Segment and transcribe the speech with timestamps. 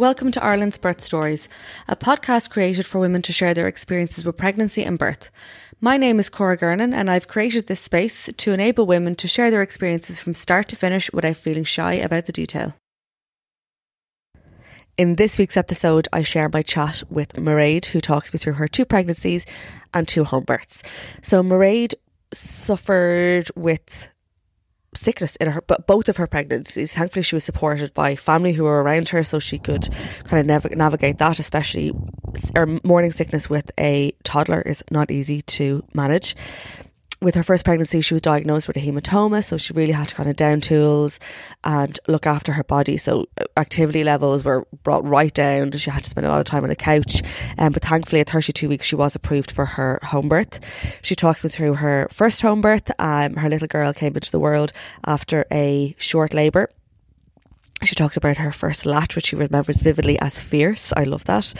[0.00, 1.46] Welcome to Ireland's Birth Stories,
[1.86, 5.30] a podcast created for women to share their experiences with pregnancy and birth.
[5.78, 9.50] My name is Cora Gernan, and I've created this space to enable women to share
[9.50, 12.72] their experiences from start to finish without feeling shy about the detail.
[14.96, 18.68] In this week's episode, I share my chat with Mairead, who talks me through her
[18.68, 19.44] two pregnancies
[19.92, 20.82] and two home births.
[21.20, 21.92] So, Mairead
[22.32, 24.08] suffered with
[24.94, 26.94] sickness in her but both of her pregnancies.
[26.94, 29.88] Thankfully she was supported by family who were around her so she could
[30.24, 31.92] kind of nav- navigate that especially
[32.56, 36.36] or morning sickness with a toddler is not easy to manage
[37.20, 40.14] with her first pregnancy, she was diagnosed with a hematoma, so she really had to
[40.14, 41.20] kind of down tools
[41.64, 42.96] and look after her body.
[42.96, 45.72] So uh, activity levels were brought right down.
[45.72, 47.22] She had to spend a lot of time on the couch.
[47.58, 50.60] Um, but thankfully, at 32 weeks, she was approved for her home birth.
[51.02, 52.90] She talks me through her first home birth.
[52.98, 54.72] Um, her little girl came into the world
[55.04, 56.70] after a short labour
[57.82, 60.92] she talks about her first latch, which she remembers vividly as fierce.
[60.96, 61.52] I love that.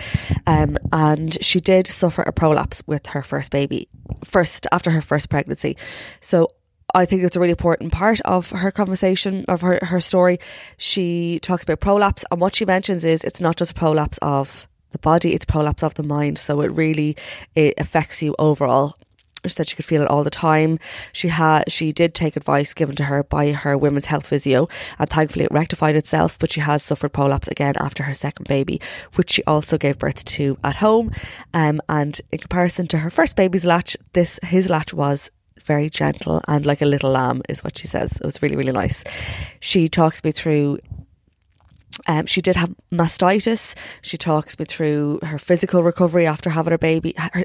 [0.47, 3.89] Um, and she did suffer a prolapse with her first baby,
[4.25, 5.77] first after her first pregnancy.
[6.21, 6.51] So
[6.95, 10.39] I think it's a really important part of her conversation, of her, her story.
[10.77, 14.99] She talks about prolapse, and what she mentions is it's not just prolapse of the
[14.99, 16.39] body, it's prolapse of the mind.
[16.39, 17.17] So it really
[17.55, 18.97] it affects you overall
[19.45, 20.79] she said she could feel it all the time.
[21.13, 24.69] She had she did take advice given to her by her women's health physio
[24.99, 28.81] and thankfully it rectified itself, but she has suffered prolapse again after her second baby,
[29.15, 31.13] which she also gave birth to at home.
[31.55, 35.31] Um, and in comparison to her first baby's latch, this his latch was
[35.65, 38.13] very gentle and like a little lamb is what she says.
[38.13, 39.05] It was really, really nice.
[39.61, 40.79] She talks me through
[42.07, 43.75] um, she did have mastitis.
[44.03, 47.45] She talks me through her physical recovery after having her baby, her,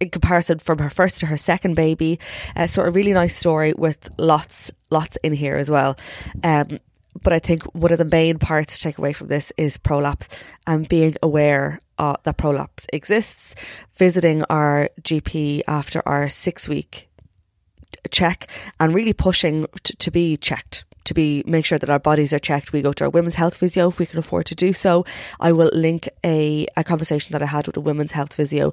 [0.00, 2.18] in comparison from her first to her second baby.
[2.54, 5.96] Uh, so a really nice story with lots, lots in here as well.
[6.42, 6.78] Um,
[7.22, 10.28] but I think one of the main parts to take away from this is prolapse
[10.66, 13.54] and being aware uh, that prolapse exists.
[13.94, 17.08] Visiting our GP after our six week
[18.10, 22.32] check and really pushing t- to be checked to be make sure that our bodies
[22.32, 22.72] are checked.
[22.72, 25.04] We go to our women's health physio if we can afford to do so.
[25.40, 28.72] I will link a, a conversation that I had with a women's health physio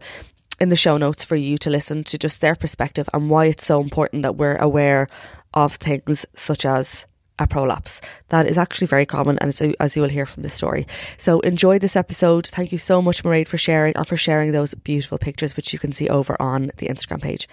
[0.60, 3.66] in the show notes for you to listen to just their perspective and why it's
[3.66, 5.08] so important that we're aware
[5.54, 7.06] of things such as
[7.40, 8.02] a prolapse.
[8.30, 10.88] That is actually very common, and as you will hear from this story.
[11.18, 12.48] So enjoy this episode.
[12.48, 15.80] Thank you so much, Mairead, for sharing and for sharing those beautiful pictures, which you
[15.80, 17.50] can see over on the Instagram page.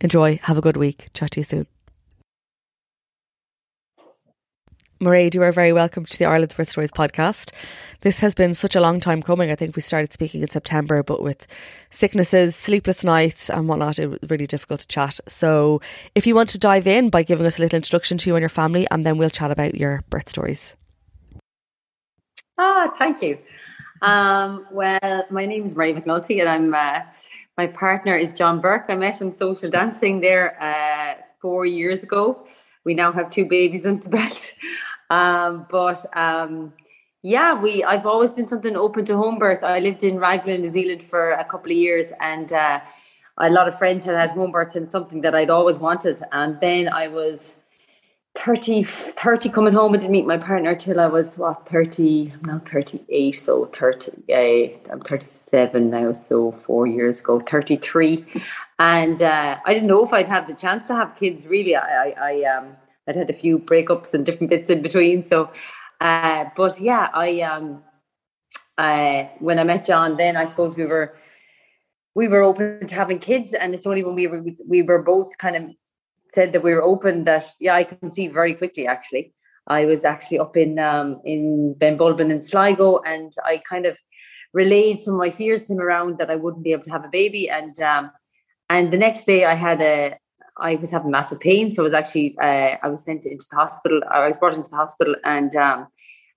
[0.00, 0.38] Enjoy.
[0.44, 1.08] Have a good week.
[1.14, 1.77] Chat to you soon.
[5.00, 7.52] Mairead, you are very welcome to the Ireland's Birth Stories podcast.
[8.00, 9.48] This has been such a long time coming.
[9.48, 11.46] I think we started speaking in September, but with
[11.90, 15.20] sicknesses, sleepless nights, and whatnot, it was really difficult to chat.
[15.28, 15.80] So,
[16.16, 18.42] if you want to dive in by giving us a little introduction to you and
[18.42, 20.74] your family, and then we'll chat about your birth stories.
[22.58, 23.38] Ah, thank you.
[24.02, 27.02] Um, well, my name is Mary McNulty, and I'm uh,
[27.56, 28.86] my partner is John Burke.
[28.88, 32.48] I met him social dancing there uh, four years ago.
[32.88, 34.52] We now have two babies under the belt.
[35.10, 36.74] Um, but um,
[37.22, 39.62] yeah, we I've always been something open to home birth.
[39.64, 42.80] I lived in Raglan, New Zealand for a couple of years, and uh,
[43.38, 46.20] a lot of friends had had home births, and something that I'd always wanted.
[46.30, 47.54] And then I was
[48.34, 49.94] 30, 30 coming home.
[49.94, 54.12] I didn't meet my partner till I was what 30, I'm now 38, so 30,
[54.30, 58.26] uh, I'm 37 now, so four years ago, 33.
[58.78, 61.74] And uh, I didn't know if I'd have the chance to have kids really.
[61.74, 62.76] I, I, I um
[63.08, 65.24] I'd had a few breakups and different bits in between.
[65.24, 65.50] So
[66.00, 67.82] uh, but yeah, I um
[68.76, 71.16] uh when I met John then I suppose we were
[72.14, 75.36] we were open to having kids and it's only when we were we were both
[75.38, 75.64] kind of
[76.30, 79.34] said that we were open that yeah I conceived very quickly actually
[79.66, 83.98] I was actually up in um in Benbulben in Sligo and I kind of
[84.52, 87.04] relayed some of my fears to him around that I wouldn't be able to have
[87.04, 88.10] a baby and um
[88.68, 90.18] and the next day I had a
[90.60, 93.56] I was having massive pain so I was actually uh, I was sent into the
[93.56, 95.88] hospital I was brought into the hospital and um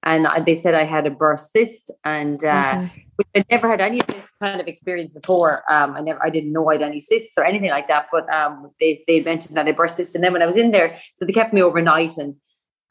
[0.03, 3.05] and they said I had a burst cyst, and uh, okay.
[3.35, 5.63] I never had any of this kind of experience before.
[5.71, 8.07] Um, I never, I didn't know I had any cysts or anything like that.
[8.11, 10.71] But um, they they mentioned that I burst cyst, and then when I was in
[10.71, 12.35] there, so they kept me overnight and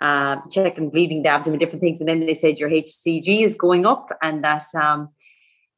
[0.00, 3.86] uh, checking bleeding the abdomen, different things, and then they said your HCG is going
[3.86, 5.08] up, and that um,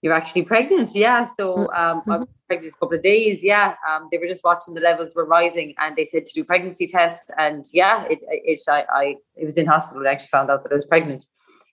[0.02, 0.94] you're actually pregnant.
[0.94, 2.32] Yeah, so mm, um, I was mm-hmm.
[2.48, 3.42] pregnant a couple of days.
[3.42, 6.44] Yeah, um, they were just watching the levels were rising, and they said to do
[6.44, 7.30] pregnancy test.
[7.38, 10.06] And yeah, it it I, I it was in hospital.
[10.06, 11.24] I actually found out that I was pregnant.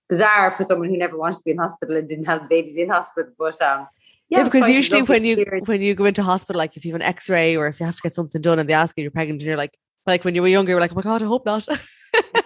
[0.08, 2.90] Bizarre for someone who never wanted to be in hospital and didn't have babies in
[2.90, 3.88] hospital, but um.
[4.30, 7.02] Yeah, yeah because usually when you when you go into hospital, like if you have
[7.02, 9.10] an X-ray or if you have to get something done and they ask you you're
[9.10, 9.75] pregnant, and you're like,
[10.06, 11.68] like when you were younger, you're like, oh my god, I hope not.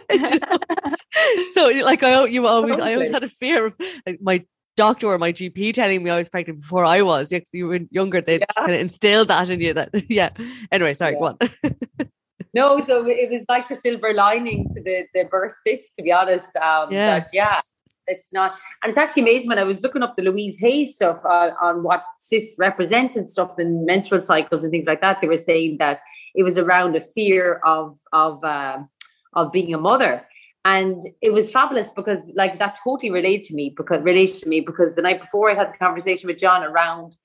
[1.54, 5.18] so like I you always I always had a fear of like my doctor or
[5.18, 7.32] my GP telling me I was pregnant before I was.
[7.32, 8.46] Yeah, you were younger, they yeah.
[8.48, 9.74] just kind of instilled that in you.
[9.74, 10.30] That yeah.
[10.72, 11.20] Anyway, sorry, yeah.
[11.20, 11.38] go on.
[12.54, 16.12] no, so it was like the silver lining to the the burst cyst, to be
[16.12, 16.56] honest.
[16.56, 17.62] Um, yeah, but yeah,
[18.08, 21.20] it's not, and it's actually amazing when I was looking up the Louise Hay stuff
[21.26, 25.22] uh, on what cysts represent and stuff in menstrual cycles and things like that.
[25.22, 26.02] They were saying that
[26.36, 28.80] it was around a fear of of uh,
[29.34, 30.26] of being a mother
[30.66, 34.62] and it was fabulous because like that totally related to me because related to me
[34.62, 37.18] because the night before I had the conversation with John around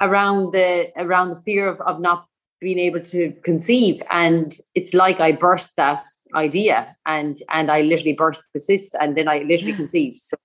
[0.00, 2.26] around the around the fear of, of not
[2.60, 4.02] being able to conceive.
[4.10, 6.00] And it's like I burst that
[6.34, 10.18] idea and and I literally burst the cyst and then I literally conceived.
[10.18, 10.36] So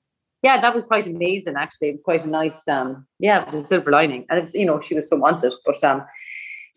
[0.42, 1.90] yeah that was quite amazing actually.
[1.90, 4.26] It was quite a nice um yeah it was a silver lining.
[4.30, 6.06] And it's you know she was so wanted but um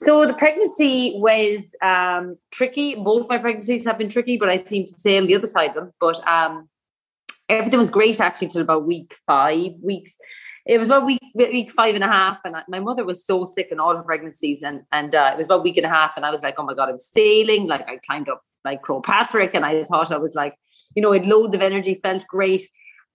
[0.05, 2.95] so the pregnancy was um, tricky.
[2.95, 5.75] Both my pregnancies have been tricky, but I seem to sail the other side of
[5.75, 5.93] them.
[6.01, 6.69] But um,
[7.49, 10.17] everything was great actually till about week five weeks.
[10.65, 13.45] It was about week week five and a half, and I, my mother was so
[13.45, 16.17] sick in all her pregnancies, and and uh, it was about week and a half,
[16.17, 17.67] and I was like, oh my god, I'm sailing.
[17.67, 20.55] Like I climbed up like Croagh Patrick, and I thought I was like,
[20.95, 22.63] you know, it loads of energy, felt great.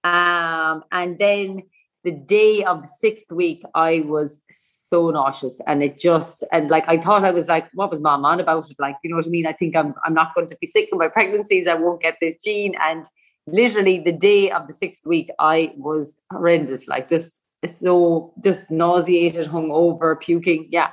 [0.03, 1.63] Um, and then
[2.03, 6.85] the day of the sixth week, I was so nauseous and it just and like
[6.87, 8.71] I thought I was like, what was mom on about?
[8.79, 9.47] Like, you know what I mean?
[9.47, 12.17] I think I'm I'm not going to be sick in my pregnancies, I won't get
[12.21, 12.75] this gene.
[12.81, 13.05] And
[13.47, 19.47] literally the day of the sixth week, I was horrendous, like just so just nauseated,
[19.47, 20.69] hungover, puking.
[20.71, 20.89] Yeah.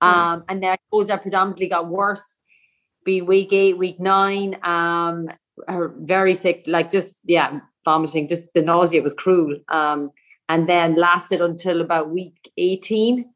[0.00, 0.08] Hmm.
[0.08, 2.38] Um, and then I suppose I predominantly got worse
[3.04, 5.30] being week eight, week nine, um,
[5.66, 9.58] very sick, like just yeah, vomiting, just the nausea was cruel.
[9.68, 10.10] Um,
[10.48, 13.28] and then lasted until about week 18.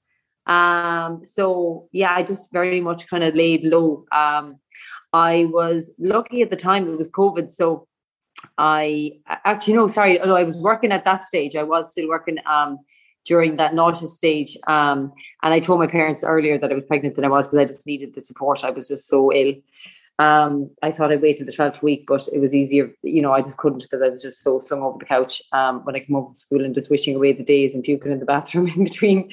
[0.47, 4.05] Um, so yeah, I just very much kind of laid low.
[4.12, 4.56] Um,
[5.12, 7.87] I was lucky at the time it was COVID, so
[8.59, 11.55] I actually no, sorry, no, I was working at that stage.
[11.55, 12.79] I was still working um
[13.25, 14.56] during that nauseous stage.
[14.67, 15.12] Um,
[15.43, 17.64] and I told my parents earlier that I was pregnant than I was because I
[17.66, 18.64] just needed the support.
[18.64, 19.54] I was just so ill.
[20.19, 22.95] Um, I thought I'd wait till the 12th week, but it was easier.
[23.02, 25.85] You know, I just couldn't because I was just so slung over the couch um,
[25.85, 28.21] when I came home from school and just wishing away the days and puking in
[28.21, 29.31] the bathroom in between.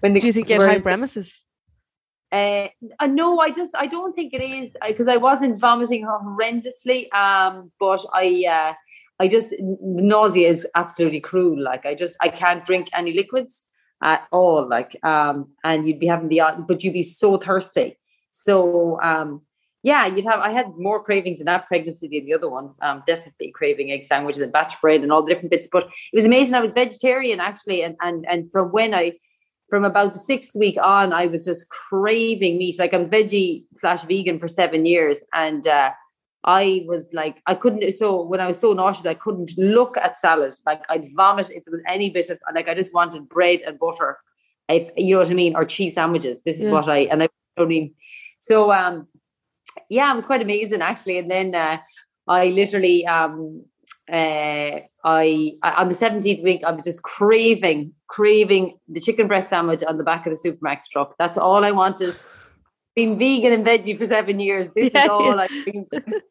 [0.00, 1.42] When Do you think you had hyperemesis?
[2.34, 2.68] Uh,
[2.98, 7.12] uh, no, I just I don't think it is because I wasn't vomiting horrendously.
[7.14, 8.74] Um, but I uh,
[9.20, 11.62] I just nausea is absolutely cruel.
[11.62, 13.62] Like I just I can't drink any liquids
[14.02, 14.68] at all.
[14.68, 17.98] Like um, and you'd be having the but you'd be so thirsty.
[18.30, 19.42] So um,
[19.84, 20.40] yeah, you'd have.
[20.40, 22.70] I had more cravings in that pregnancy than the other one.
[22.80, 25.68] Um, definitely craving egg sandwiches and batch bread and all the different bits.
[25.70, 26.54] But it was amazing.
[26.54, 29.12] I was vegetarian actually, and and and from when I,
[29.68, 32.78] from about the sixth week on, I was just craving meat.
[32.78, 35.90] Like I was veggie slash vegan for seven years, and uh,
[36.44, 37.92] I was like, I couldn't.
[37.92, 40.54] So when I was so nauseous, I couldn't look at salad.
[40.64, 43.78] Like I'd vomit if there was any bit of like I just wanted bread and
[43.78, 44.16] butter,
[44.70, 46.40] if you know what I mean, or cheese sandwiches.
[46.40, 46.72] This is yeah.
[46.72, 47.92] what I and I, mean.
[48.38, 49.08] So um
[49.94, 51.18] yeah, it was quite amazing actually.
[51.18, 51.78] And then uh,
[52.26, 53.64] I literally, um,
[54.10, 59.50] uh, I, I on the 17th week, I was just craving, craving the chicken breast
[59.50, 61.14] sandwich on the back of the Supermac's truck.
[61.18, 62.18] That's all I wanted.
[62.96, 64.68] been vegan and veggie for seven years.
[64.74, 65.46] This yeah, is all yeah.
[65.48, 65.86] I been,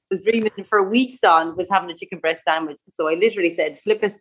[0.10, 2.78] was dreaming for weeks on was having a chicken breast sandwich.
[2.90, 4.14] So I literally said, flip it.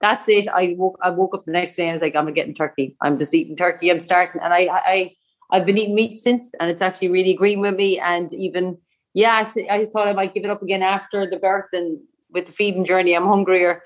[0.00, 0.46] That's it.
[0.48, 2.96] I woke I woke up the next day and I was like, I'm getting turkey.
[3.00, 3.90] I'm just eating turkey.
[3.90, 4.40] I'm starting.
[4.42, 5.12] And I I
[5.50, 7.98] I've been eating meat since and it's actually really agreeing with me.
[7.98, 8.78] And even
[9.16, 11.98] yeah, I thought I might give it up again after the birth and
[12.30, 13.14] with the feeding journey.
[13.14, 13.82] I'm hungrier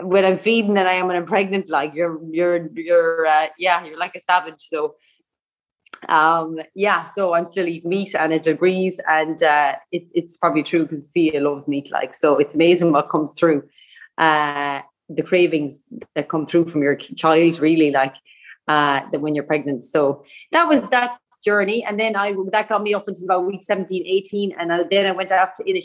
[0.00, 1.68] when I'm feeding than I am when I'm pregnant.
[1.68, 4.60] Like you're you're you're uh, yeah, you're like a savage.
[4.60, 4.94] So
[6.08, 10.64] um yeah so i'm still eating meat and it agrees and uh it, it's probably
[10.64, 13.62] true because Thea loves meat like so it's amazing what comes through
[14.18, 15.78] uh the cravings
[16.16, 18.14] that come through from your child really like
[18.66, 21.84] uh that when you're pregnant so that was that journey.
[21.84, 25.06] And then i that got me up until about week 17 18 and I, then
[25.06, 25.80] i went out in a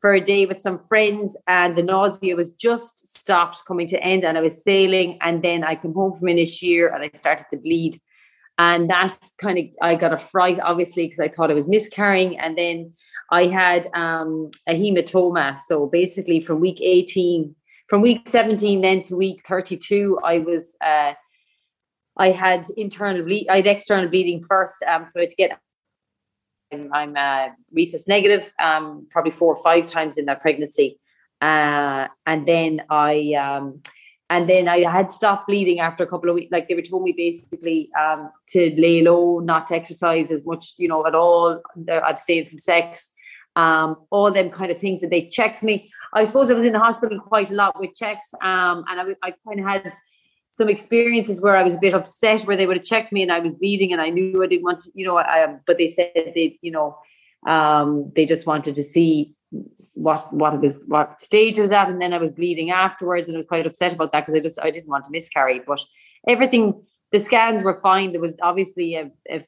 [0.00, 1.36] for a day with some friends.
[1.46, 4.24] And the nausea was just stopped coming to end.
[4.24, 5.18] And i was sailing.
[5.20, 6.28] And then i came home from
[6.62, 8.00] year and i started to bleed.
[8.58, 12.38] And that kind of I got a fright obviously because I thought I was miscarrying.
[12.38, 12.92] And then
[13.30, 15.58] I had um, a hematoma.
[15.58, 17.54] So basically from week 18
[17.88, 21.14] from week 17 then to week 32 I was uh,
[22.18, 25.58] I had internal bleed I had external bleeding first um, so to get
[26.92, 30.98] I'm uh, rhesus negative um, probably four or five times in that pregnancy
[31.40, 33.82] uh, and then I um,
[34.30, 36.52] and then I had stopped bleeding after a couple of weeks.
[36.52, 40.74] Like they were told me basically um, to lay low, not to exercise as much,
[40.76, 41.62] you know, at all.
[41.90, 43.08] I'd stayed from sex,
[43.56, 45.90] um, all them kind of things that they checked me.
[46.12, 49.04] I suppose I was in the hospital quite a lot with checks, um, and I,
[49.22, 49.94] I kind of had
[50.58, 53.30] some experiences where I was a bit upset where they would have checked me and
[53.30, 55.86] I was bleeding and I knew I didn't want to, you know, I, but they
[55.86, 56.98] said they, you know,
[57.46, 59.36] um, they just wanted to see
[59.94, 63.26] what what it was what stage it was at and then I was bleeding afterwards
[63.26, 65.60] and I was quite upset about that because I just I didn't want to miscarry
[65.64, 65.80] but
[66.26, 68.12] everything the scans were fine.
[68.12, 69.44] There was obviously a, a,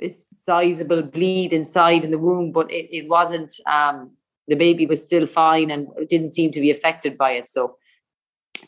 [0.00, 0.10] a
[0.44, 4.12] sizable bleed inside in the womb but it, it wasn't um
[4.46, 7.50] the baby was still fine and didn't seem to be affected by it.
[7.50, 7.76] So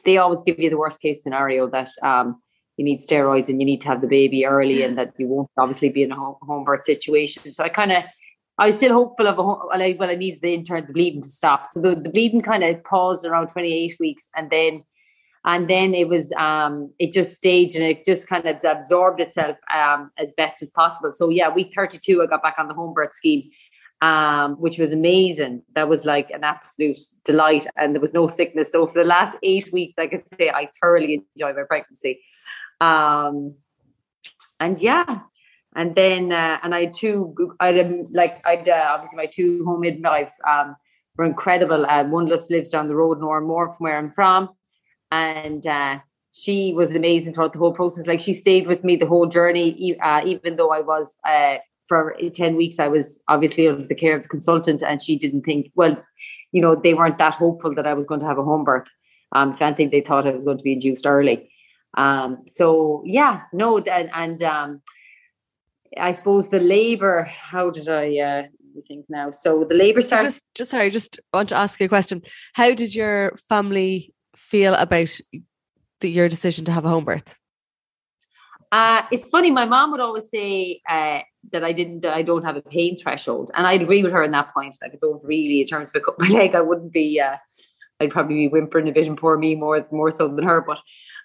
[0.04, 2.40] they always give you the worst case scenario that um
[2.76, 5.48] you need steroids and you need to have the baby early and that you won't
[5.58, 8.04] obviously be in a home, home birth situation so I kind of
[8.58, 9.42] I was still hopeful of a
[9.76, 11.66] I, well, I needed the intern the bleeding to stop.
[11.66, 14.84] So the, the bleeding kind of paused around 28 weeks and then
[15.44, 19.56] and then it was um it just staged and it just kind of absorbed itself
[19.74, 21.12] um as best as possible.
[21.14, 23.50] So yeah, week 32 I got back on the home birth scheme.
[24.02, 25.62] Um, which was amazing.
[25.74, 28.70] That was like an absolute delight, and there was no sickness.
[28.70, 32.20] So for the last eight weeks, I could say I thoroughly enjoyed my pregnancy.
[32.82, 33.54] Um,
[34.60, 35.20] and yeah,
[35.74, 39.64] and then uh, and I had two I had like I'd uh, obviously my two
[39.64, 40.76] home midwives um,
[41.16, 41.86] were incredible.
[41.86, 44.50] Uh, one just lives down the road, Nora Moore, from where I'm from,
[45.10, 45.98] and uh,
[46.32, 48.06] she was amazing throughout the whole process.
[48.06, 51.56] Like she stayed with me the whole journey, uh, even though I was uh,
[51.88, 52.78] for ten weeks.
[52.78, 56.02] I was obviously under the care of the consultant, and she didn't think well.
[56.52, 58.86] You know, they weren't that hopeful that I was going to have a home birth.
[59.32, 61.50] Um, if anything, they thought I was going to be induced early.
[61.96, 64.82] Um, so yeah, no, and, and um,
[65.98, 67.24] I suppose the labour.
[67.24, 68.42] How did I uh,
[68.86, 69.30] think now?
[69.30, 70.26] So the labour started.
[70.26, 72.22] Just, just sorry, just want to ask you a question.
[72.52, 75.18] How did your family feel about
[76.00, 77.36] the, your decision to have a home birth?
[78.70, 79.50] Uh, it's funny.
[79.50, 81.20] My mom would always say uh,
[81.52, 84.30] that I didn't, I don't have a pain threshold, and I'd agree with her in
[84.32, 84.76] that point.
[84.80, 87.20] Like, I don't really, in terms of a cut my leg, I wouldn't be.
[87.20, 87.36] Uh,
[88.00, 90.60] I'd probably be whimpering a bit and poor me more, more so than her.
[90.60, 90.80] But,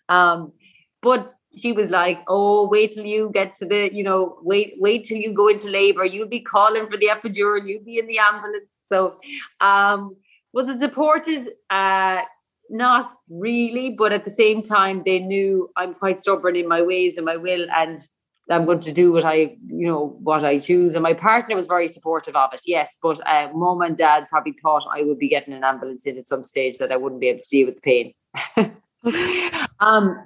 [0.08, 0.54] um,
[1.02, 5.06] but she was like, "Oh, wait till you get to the, you know, wait, wait
[5.06, 6.06] till you go into labor.
[6.06, 7.68] You'll be calling for the epidural.
[7.68, 9.20] You'll be in the ambulance." So,
[9.62, 10.16] um,
[10.54, 11.50] was it supported?
[11.70, 12.22] Uh,
[12.70, 17.18] not really, but at the same time, they knew I'm quite stubborn in my ways
[17.18, 17.98] and my will, and
[18.50, 20.96] I'm going to do what I, you know, what I choose.
[20.96, 22.98] And my partner was very supportive of it, yes.
[23.01, 26.27] But uh, mom and dad probably thought I would be getting an ambulance in at
[26.27, 28.13] some stage that I wouldn't be able to deal with the pain.
[29.79, 30.25] um,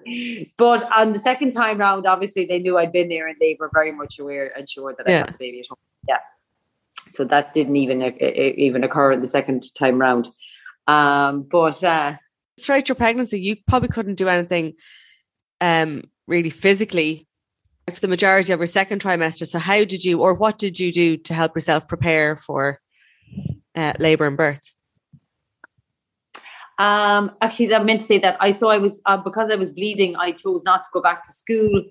[0.57, 3.69] but on the second time round, obviously they knew I'd been there and they were
[3.73, 5.77] very much aware and sure that I had the baby at home.
[6.07, 6.19] Yeah.
[7.09, 10.29] So that didn't even uh, even occur in the second time round.
[10.87, 12.15] Um, but uh,
[12.59, 14.73] throughout your pregnancy, you probably couldn't do anything
[15.59, 17.27] um, really physically
[17.91, 19.47] for the majority of your second trimester.
[19.47, 22.79] So how did you, or what did you do to help yourself prepare for
[23.75, 24.61] uh, labour and birth?
[26.79, 29.69] Um, actually, I meant to say that I saw I was uh, because I was
[29.69, 30.15] bleeding.
[30.15, 31.83] I chose not to go back to school.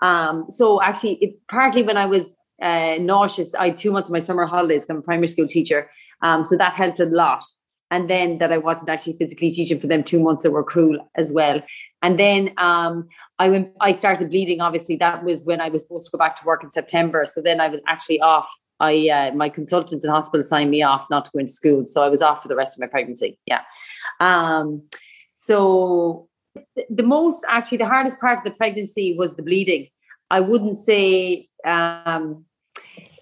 [0.00, 4.12] Um, so actually, it, partly when I was uh, nauseous, I had two months of
[4.12, 4.86] my summer holidays.
[4.88, 5.90] I'm a primary school teacher,
[6.22, 7.44] um, so that helped a lot.
[7.92, 11.10] And then that I wasn't actually physically teaching for them two months that were cruel
[11.14, 11.62] as well.
[12.00, 13.06] And then um,
[13.38, 14.62] I went, I started bleeding.
[14.62, 17.26] Obviously, that was when I was supposed to go back to work in September.
[17.26, 18.48] So then I was actually off.
[18.80, 22.02] I uh, my consultant in hospital signed me off not to go into school, so
[22.02, 23.38] I was off for the rest of my pregnancy.
[23.46, 23.60] Yeah.
[24.18, 24.84] Um,
[25.34, 26.28] so
[26.88, 29.88] the most actually the hardest part of the pregnancy was the bleeding.
[30.30, 32.46] I wouldn't say um,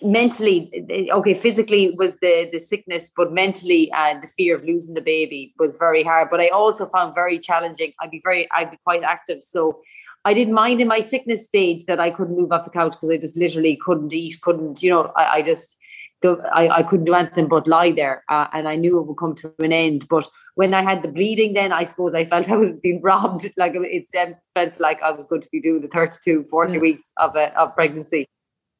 [0.02, 5.00] mentally okay physically was the the sickness but mentally uh, the fear of losing the
[5.00, 6.28] baby was very hard.
[6.30, 7.92] But i also found very challenging.
[8.00, 9.42] I'd be very i'd be quite active.
[9.42, 9.80] So
[10.24, 13.10] i didn't mind in my sickness stage that i couldn't move off the couch because
[13.10, 15.78] i just literally couldn't eat couldn't you know i, I just
[16.22, 19.34] I, I couldn't do anything but lie there uh, and i knew it would come
[19.36, 20.06] to an end.
[20.08, 23.50] But when i had the bleeding then i suppose i felt i was being robbed.
[23.56, 24.06] Like it
[24.54, 26.78] felt like i was going to be doing the 32 40 yeah.
[26.78, 28.28] weeks of, a, of pregnancy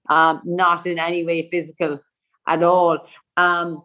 [0.09, 2.01] um, not in any way physical
[2.47, 2.99] at all.
[3.37, 3.83] Um,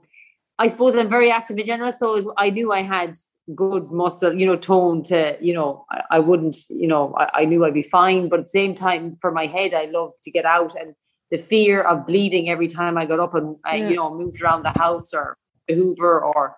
[0.57, 3.15] I suppose I'm very active in general, so I knew I had
[3.53, 7.45] good muscle, you know, tone to, you know, I, I wouldn't, you know, I, I,
[7.45, 8.27] knew I'd be fine.
[8.27, 10.95] But at the same time, for my head, I love to get out and
[11.29, 13.89] the fear of bleeding every time I got up and I, yeah.
[13.89, 15.37] you know, moved around the house or
[15.69, 16.55] Hoover or,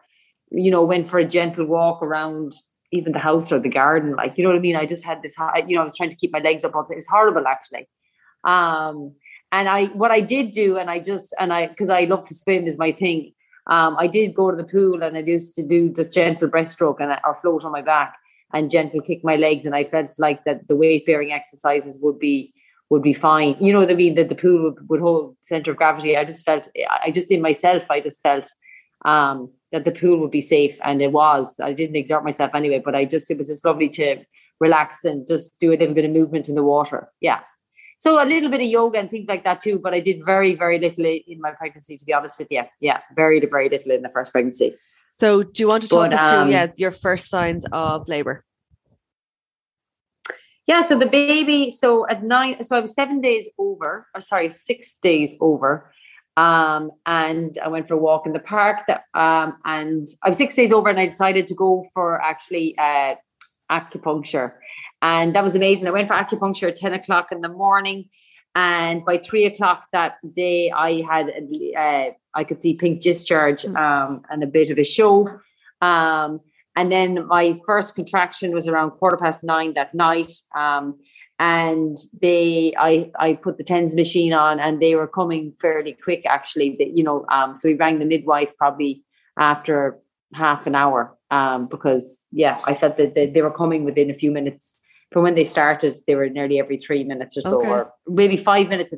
[0.52, 2.54] you know, went for a gentle walk around
[2.92, 4.16] even the house or the garden.
[4.16, 4.78] Like, you know what I mean?
[4.78, 5.36] I just had this,
[5.68, 6.74] you know, I was trying to keep my legs up.
[6.90, 7.90] It's horrible actually.
[8.46, 9.16] Um,
[9.52, 12.36] and I, what I did do, and I just, and I, because I love to
[12.36, 13.34] swim is my thing.
[13.68, 17.02] Um, I did go to the pool and I used to do this gentle breaststroke
[17.02, 18.18] and or float on my back
[18.54, 22.18] and gentle kick my legs, and I felt like that the weight bearing exercises would
[22.18, 22.54] be
[22.90, 23.58] would be fine.
[23.60, 24.16] You know what I mean?
[24.16, 26.16] That the pool would, would hold center of gravity.
[26.16, 26.70] I just felt,
[27.04, 28.50] I just in myself, I just felt
[29.04, 31.60] um, that the pool would be safe, and it was.
[31.60, 34.24] I didn't exert myself anyway, but I just it was just lovely to
[34.60, 37.10] relax and just do a little bit of movement in the water.
[37.20, 37.42] Yeah.
[37.98, 40.54] So a little bit of yoga and things like that too, but I did very,
[40.54, 42.64] very little in my pregnancy, to be honest with you.
[42.80, 44.76] Yeah, very, very little in the first pregnancy.
[45.14, 48.08] So do you want to talk but, us through um, yeah, your first signs of
[48.08, 48.44] labour?
[50.68, 54.52] Yeah, so the baby, so at nine, so I was seven days over, or sorry,
[54.52, 55.92] six days over.
[56.36, 60.38] Um, and I went for a walk in the park that um, and I was
[60.38, 63.16] six days over and I decided to go for actually uh,
[63.72, 64.54] acupuncture.
[65.02, 65.88] And that was amazing.
[65.88, 68.10] I went for acupuncture at 10 o'clock in the morning.
[68.56, 71.32] And by three o'clock that day, I had,
[71.78, 73.76] uh, I could see pink discharge hmm.
[73.76, 75.30] um, and a bit of a show.
[75.82, 76.42] Um,
[76.76, 80.32] and then my first contraction was around quarter past nine that night.
[80.56, 81.00] Um,
[81.40, 86.24] and they, I, I put the tens machine on, and they were coming fairly quick.
[86.26, 89.04] Actually, you know, um, so we rang the midwife probably
[89.38, 90.00] after
[90.34, 94.14] half an hour um, because yeah, I felt that they, they, were coming within a
[94.14, 94.76] few minutes
[95.12, 97.70] from when they started, they were nearly every three minutes or so, okay.
[97.70, 98.94] or maybe five minutes,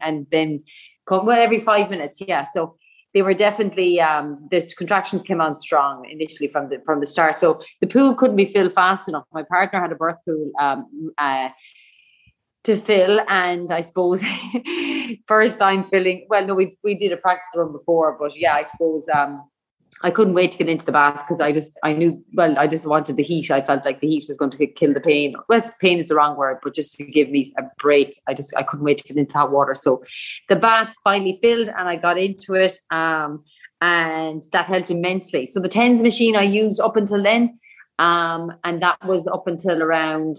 [0.00, 0.62] and then
[1.06, 2.20] come well every five minutes.
[2.26, 2.76] Yeah, so
[3.14, 7.38] they were definitely um, the contractions came on strong initially from the from the start.
[7.38, 9.24] So the pool couldn't be filled fast enough.
[9.32, 10.50] My partner had a birth pool.
[10.60, 11.50] Um, uh,
[12.64, 14.24] to fill and I suppose
[15.26, 18.62] first time filling well no we we did a practice run before but yeah I
[18.62, 19.42] suppose um
[20.02, 22.66] I couldn't wait to get into the bath because I just I knew well I
[22.66, 23.50] just wanted the heat.
[23.50, 25.34] I felt like the heat was going to kill the pain.
[25.48, 28.20] Well, pain is the wrong word, but just to give me a break.
[28.26, 29.74] I just I couldn't wait to get into that water.
[29.74, 30.02] So
[30.48, 32.78] the bath finally filled and I got into it.
[32.90, 33.44] Um,
[33.80, 35.48] and that helped immensely.
[35.48, 37.58] So the tens machine I used up until then,
[37.98, 40.36] um, and that was up until around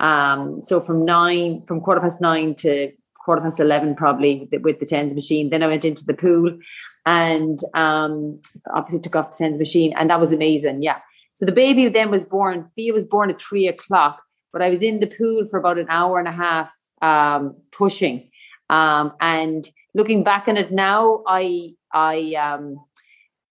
[0.00, 2.92] um, so from nine from quarter past nine to
[3.24, 6.58] quarter past 11 probably with the tens machine then i went into the pool
[7.06, 8.40] and um,
[8.74, 10.82] obviously took off the tens machine, and that was amazing.
[10.82, 10.98] Yeah.
[11.34, 12.70] So the baby then was born.
[12.74, 15.86] Fia was born at three o'clock, but I was in the pool for about an
[15.88, 18.30] hour and a half um, pushing.
[18.70, 22.78] Um, and looking back on it now, I I um,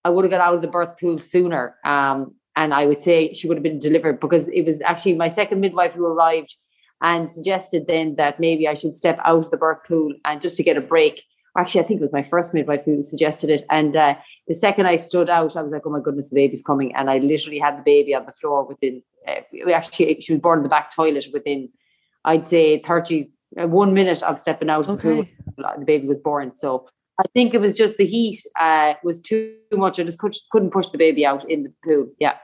[0.04, 1.76] I would have got out of the birth pool sooner.
[1.86, 5.28] Um, and I would say she would have been delivered because it was actually my
[5.28, 6.56] second midwife who arrived
[7.02, 10.56] and suggested then that maybe I should step out of the birth pool and just
[10.58, 11.24] to get a break
[11.58, 13.64] actually, I think it was my first midwife who suggested it.
[13.70, 14.16] And uh,
[14.48, 16.96] the second I stood out, I was like, oh my goodness, the baby's coming.
[16.96, 20.60] And I literally had the baby on the floor within, uh, actually, she was born
[20.60, 21.70] in the back toilet within,
[22.26, 25.20] I'd say, 30, uh, one minute of stepping out okay.
[25.20, 25.74] of the pool.
[25.80, 26.54] The baby was born.
[26.54, 26.88] So
[27.20, 30.00] I think it was just the heat uh, was too much.
[30.00, 32.08] I just could, couldn't push the baby out in the pool.
[32.20, 32.36] Yeah.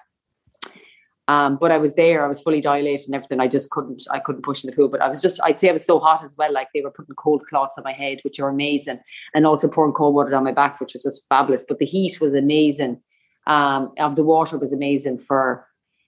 [1.30, 3.39] Um, but I was there, I was fully dilated and everything.
[3.39, 4.88] I just couldn't, I couldn't push in the pool.
[4.88, 6.52] But I was just, I'd say I was so hot as well.
[6.52, 9.00] Like they were putting cold cloths on my head, which are amazing,
[9.36, 11.63] and also pouring cold water down my back, which was just fabulous.
[11.70, 13.00] But the heat was amazing.
[13.46, 15.68] Um, of the water was amazing for,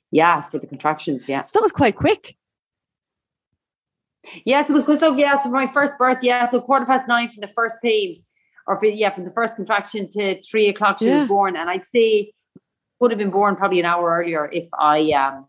[0.09, 1.29] yeah, for the contractions.
[1.29, 2.35] Yeah, so that was quite quick.
[4.43, 4.99] Yes, it was good.
[4.99, 7.77] So yeah, so for my first birth, yeah, so quarter past nine from the first
[7.83, 8.23] pain,
[8.65, 11.19] or for, yeah, from the first contraction to three o'clock she yeah.
[11.19, 12.33] was born, and I'd say
[13.01, 15.47] would have been born probably an hour earlier if I um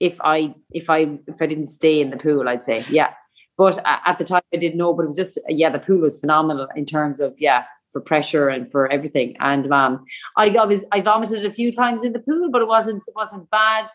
[0.00, 3.14] if I if I if I didn't stay in the pool, I'd say yeah.
[3.56, 4.92] But at the time, I didn't know.
[4.92, 8.48] But it was just yeah, the pool was phenomenal in terms of yeah for pressure
[8.48, 9.36] and for everything.
[9.38, 10.04] And um,
[10.36, 13.48] I was I vomited a few times in the pool, but it wasn't it wasn't
[13.50, 13.88] bad.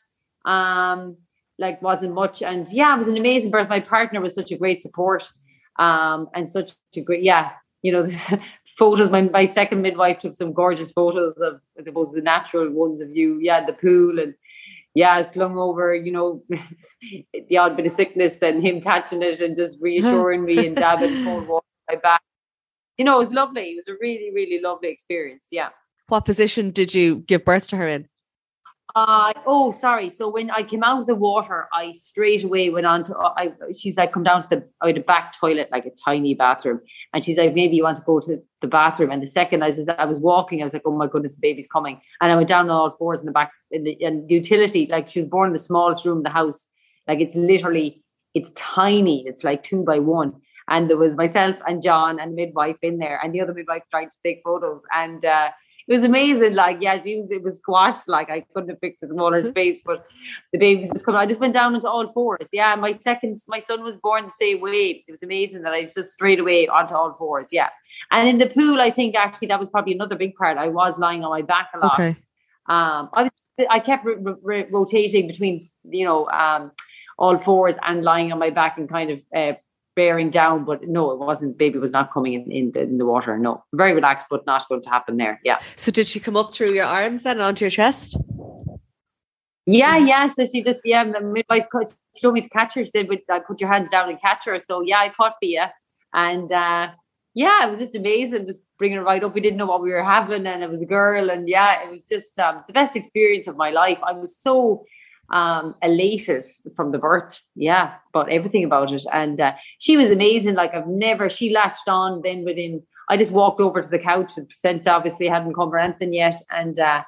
[0.45, 1.17] Um,
[1.59, 2.41] like wasn't much.
[2.41, 3.67] And yeah, it was an amazing birth.
[3.67, 5.29] My partner was such a great support.
[5.79, 7.51] Um, and such a great yeah.
[7.81, 8.07] You know,
[8.77, 9.09] photos.
[9.09, 13.15] My, my second midwife took some gorgeous photos of, I suppose, the natural ones of
[13.15, 13.39] you.
[13.39, 14.33] Yeah, the pool and
[14.93, 16.43] yeah, slung over, you know,
[17.49, 21.23] the odd bit of sickness and him catching it and just reassuring me and dabbing
[21.23, 22.21] cold water on my back.
[22.97, 23.61] You know, it was lovely.
[23.61, 25.47] It was a really, really lovely experience.
[25.51, 25.69] Yeah.
[26.07, 28.07] What position did you give birth to her in?
[28.99, 30.09] Uh, oh, sorry.
[30.09, 33.15] So when I came out of the water, I straight away went on to.
[33.15, 36.33] I, she's like, come down to the, I had a back toilet, like a tiny
[36.33, 36.79] bathroom,
[37.13, 39.11] and she's like, maybe you want to go to the bathroom.
[39.11, 41.41] And the second I was, I was walking, I was like, oh my goodness, the
[41.41, 44.25] baby's coming, and I went down on all fours in the back in the, in
[44.25, 44.87] the utility.
[44.89, 46.65] Like she was born in the smallest room in the house.
[47.07, 49.27] Like it's literally, it's tiny.
[49.27, 50.33] It's like two by one.
[50.69, 54.09] And there was myself and John and midwife in there, and the other midwife trying
[54.09, 55.23] to take photos, and.
[55.23, 55.49] uh
[55.87, 56.53] it was amazing.
[56.53, 58.07] Like, yeah, she was, it was squashed.
[58.07, 59.49] Like, I couldn't have picked a smaller mm-hmm.
[59.49, 60.05] space, but
[60.51, 61.19] the babies just coming.
[61.19, 62.49] I just went down into all fours.
[62.51, 65.03] Yeah, my second, my son was born the same way.
[65.07, 67.49] It was amazing that I just straight away onto all fours.
[67.51, 67.69] Yeah,
[68.11, 70.57] and in the pool, I think actually that was probably another big part.
[70.57, 71.99] I was lying on my back a lot.
[71.99, 72.15] Okay.
[72.67, 73.31] Um, I was,
[73.69, 76.71] I kept r- r- rotating between, you know, um,
[77.17, 79.53] all fours and lying on my back and kind of uh,
[79.97, 81.57] bearing down, but no, it wasn't.
[81.57, 83.37] Baby was not coming in in the, in the water.
[83.37, 85.41] No, very relaxed, but not going to happen there.
[85.43, 85.59] Yeah.
[85.75, 88.15] So did she come up through your arms and onto your chest?
[89.65, 90.27] Yeah, yeah.
[90.27, 91.65] So she just yeah, the midwife
[92.15, 92.83] she told me to catch her.
[92.85, 95.33] She said, "But uh, put your hands down and catch her." So yeah, I caught
[95.41, 95.65] for you,
[96.13, 96.91] and uh,
[97.33, 99.33] yeah, it was just amazing, just bringing her right up.
[99.33, 101.89] We didn't know what we were having, and it was a girl, and yeah, it
[101.89, 103.99] was just um, the best experience of my life.
[104.03, 104.85] I was so
[105.31, 107.41] um elated from the birth.
[107.55, 109.05] Yeah but everything about it.
[109.13, 110.55] And uh, she was amazing.
[110.55, 114.31] Like i've never she latched on then within i just walked over to the couch
[114.35, 116.35] the placenta obviously hadn't come or anything yet.
[116.51, 117.03] And uh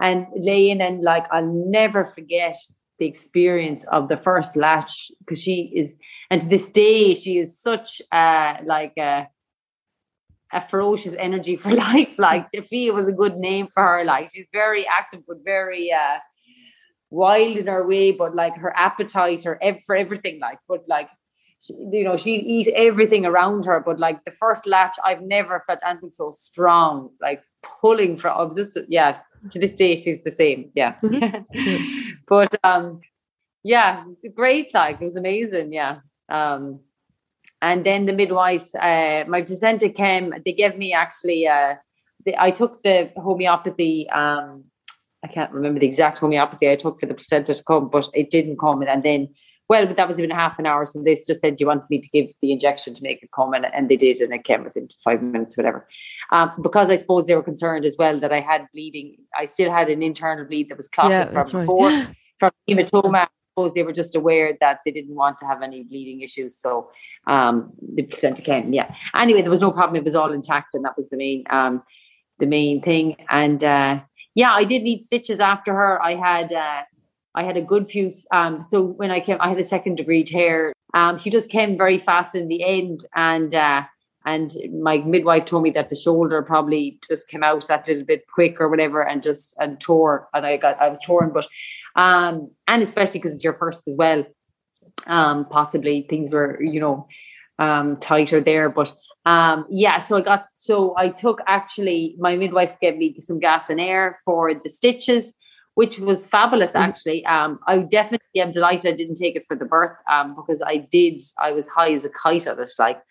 [0.00, 2.56] and laying and like i'll never forget
[2.98, 5.96] the experience of the first latch because she is
[6.30, 9.26] and to this day she is such uh like a
[10.52, 12.14] a ferocious energy for life.
[12.18, 14.04] Like Jafia was a good name for her.
[14.04, 16.18] Like she's very active but very uh
[17.10, 21.08] wild in her way, but like her appetite, her ev- for everything, like, but like,
[21.60, 23.80] she, you know, she'd eat everything around her.
[23.80, 28.38] But like the first latch, I've never felt anything so strong, like pulling from.
[28.38, 29.18] I was just, yeah,
[29.50, 30.70] to this day, she's the same.
[30.74, 30.94] Yeah.
[31.02, 32.10] Mm-hmm.
[32.28, 33.00] but um,
[33.62, 34.74] yeah, great.
[34.74, 35.72] Like, it was amazing.
[35.72, 36.00] Yeah.
[36.28, 36.80] Um,
[37.62, 41.76] and then the midwives, uh, my placenta came, they gave me actually, uh,
[42.24, 44.64] the, I took the homeopathy um,
[45.26, 48.30] I can't remember the exact homeopathy I took for the placenta to come, but it
[48.30, 48.82] didn't come.
[48.82, 49.34] And then,
[49.68, 50.86] well, but that was even half an hour.
[50.86, 53.30] So they just said, Do you want me to give the injection to make it
[53.34, 53.52] come?
[53.52, 55.88] And, and they did, and it came within five minutes, whatever.
[56.30, 59.16] Um, because I suppose they were concerned as well that I had bleeding.
[59.36, 62.08] I still had an internal bleed that was clotted yeah, from before, right.
[62.38, 63.22] from hematoma.
[63.24, 66.56] I suppose they were just aware that they didn't want to have any bleeding issues.
[66.56, 66.90] So
[67.26, 68.94] um, the placenta came, yeah.
[69.14, 69.96] Anyway, there was no problem.
[69.96, 71.82] It was all intact, and that was the main um,
[72.38, 73.16] the main thing.
[73.28, 74.00] And uh,
[74.36, 76.00] yeah, I did need stitches after her.
[76.00, 76.82] I had uh,
[77.34, 78.12] I had a good few.
[78.30, 80.72] Um, so when I came, I had a second degree tear.
[80.94, 83.82] Um, she just came very fast in the end, and uh,
[84.26, 88.24] and my midwife told me that the shoulder probably just came out that little bit
[88.32, 91.48] quick or whatever, and just and tore, and I got I was torn, but
[91.96, 94.22] um, and especially because it's your first as well,
[95.06, 97.08] um, possibly things were you know
[97.58, 98.92] um tighter there, but
[99.26, 103.68] um, yeah, so I got so I took actually my midwife gave me some gas
[103.68, 105.34] and air for the stitches,
[105.74, 106.80] which was fabulous mm.
[106.80, 107.26] actually.
[107.26, 110.78] Um, I definitely am delighted I didn't take it for the birth um, because I
[110.78, 113.02] did I was high as a kite at it, like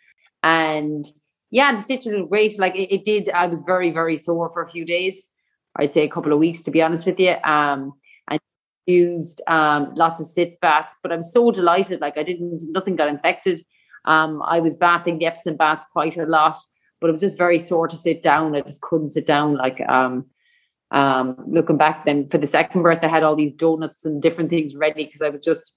[0.41, 1.06] and
[1.51, 2.60] yeah, the stitches were great.
[2.60, 5.28] Like it, it did, I was very, very sore for a few days.
[5.78, 7.36] I'd say a couple of weeks to be honest with you.
[7.43, 7.93] Um
[8.30, 8.39] and
[8.86, 12.01] used um lots of sit baths, but I'm so delighted.
[12.01, 13.62] Like I didn't nothing got infected.
[14.06, 16.58] Um, I was bathing the Epsom baths quite a lot,
[17.00, 18.56] but it was just very sore to sit down.
[18.56, 19.56] I just couldn't sit down.
[19.56, 20.26] Like um,
[20.91, 24.50] um, looking back, then for the second birth, I had all these donuts and different
[24.50, 25.76] things ready because I was just,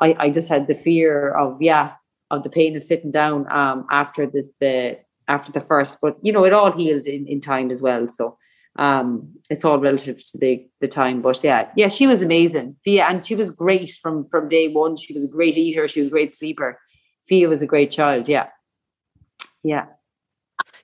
[0.00, 1.92] I, I just had the fear of yeah
[2.30, 5.98] of the pain of sitting down um, after this the after the first.
[6.00, 8.08] But you know, it all healed in, in time as well.
[8.08, 8.38] So
[8.78, 13.10] um it's all relative to the the time but yeah yeah she was amazing yeah
[13.10, 16.08] and she was great from from day one she was a great eater she was
[16.08, 16.78] a great sleeper
[17.28, 18.28] Fia was a great child.
[18.28, 18.48] Yeah,
[19.62, 19.86] yeah.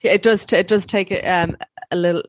[0.02, 0.44] Yeah, it does.
[0.52, 1.56] It does take um,
[1.90, 2.22] a little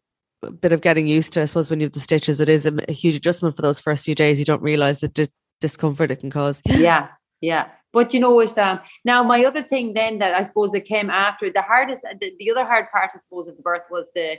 [0.61, 1.41] bit of getting used to.
[1.41, 3.79] I suppose when you have the stitches, it is a, a huge adjustment for those
[3.79, 4.39] first few days.
[4.39, 5.27] You don't realize the di-
[5.59, 6.61] discomfort it can cause.
[6.69, 7.07] Yeah,
[7.41, 7.67] yeah.
[7.91, 11.09] But you know, it's um now my other thing then that I suppose it came
[11.09, 14.37] after the hardest, the, the other hard part, I suppose, of the birth was the.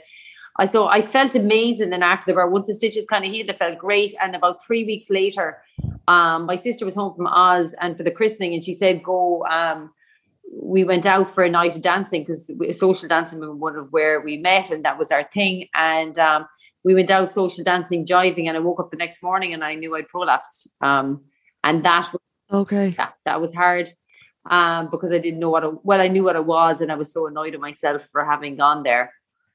[0.59, 2.51] I so I felt amazing then after the birth.
[2.51, 4.13] Once the stitches kind of healed, I felt great.
[4.21, 5.61] And about three weeks later,
[6.07, 9.45] um, my sister was home from Oz and for the christening, and she said, "Go."
[9.45, 9.91] Um,
[10.59, 14.21] we went out for a night of dancing because social dancing was one of where
[14.21, 15.67] we met, and that was our thing.
[15.73, 16.47] And um,
[16.83, 19.75] we went out social dancing, jiving, and I woke up the next morning and I
[19.75, 20.67] knew I'd prolapsed.
[20.81, 21.25] Um,
[21.63, 22.91] and that was okay.
[22.91, 23.89] That, that was hard
[24.49, 25.63] um, because I didn't know what.
[25.63, 28.23] It, well, I knew what it was, and I was so annoyed at myself for
[28.23, 29.13] having gone there.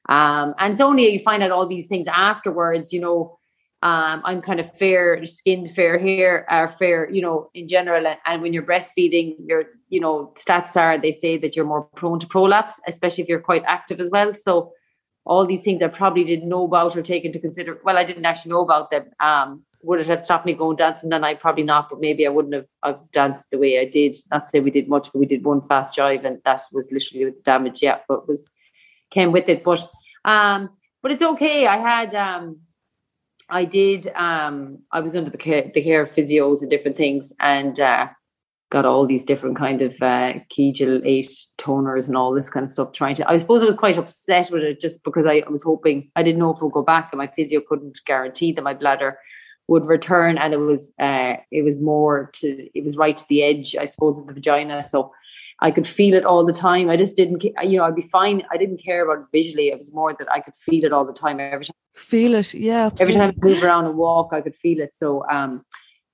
[0.09, 3.37] Um, only you find out all these things afterwards, you know
[3.83, 8.15] um, I'm kind of fair skinned, fair hair, are fair, you know, in general.
[8.25, 12.17] And when you're breastfeeding, your, you know, stats are they say that you're more prone
[12.21, 14.33] to prolapse, especially if you're quite active as well.
[14.33, 14.71] So
[15.25, 17.77] all these things I probably didn't know about or take into consider.
[17.83, 19.07] Well, I didn't actually know about them.
[19.19, 21.09] Um, would it have stopped me going dancing?
[21.09, 24.15] Then I probably not, but maybe I wouldn't have I've danced the way I did.
[24.31, 27.25] Not say we did much, but we did one fast jive, and that was literally
[27.25, 27.83] with the damage.
[27.83, 28.49] Yeah, but was
[29.13, 29.63] came with it.
[29.63, 29.87] But
[30.25, 30.69] um,
[31.01, 31.67] but it's okay.
[31.67, 32.59] I had um
[33.49, 34.07] I did.
[34.15, 38.07] Um, I was under the care, the care of physios and different things, and uh,
[38.71, 42.71] got all these different kind of uh, Kegel eight toners and all this kind of
[42.71, 42.93] stuff.
[42.93, 46.09] Trying to, I suppose I was quite upset with it just because I, was hoping
[46.15, 48.73] I didn't know if it would go back, and my physio couldn't guarantee that my
[48.73, 49.19] bladder
[49.67, 53.43] would return, and it was uh, it was more to it was right to the
[53.43, 54.81] edge, I suppose, of the vagina.
[54.83, 55.11] So
[55.63, 56.89] I could feel it all the time.
[56.89, 58.43] I just didn't, you know, I'd be fine.
[58.51, 59.69] I didn't care about it visually.
[59.69, 61.39] It was more that I could feel it all the time.
[61.39, 62.87] Every time, feel it, yeah.
[62.87, 63.15] Absolutely.
[63.15, 64.91] Every time I move around and walk, I could feel it.
[64.93, 65.63] So um,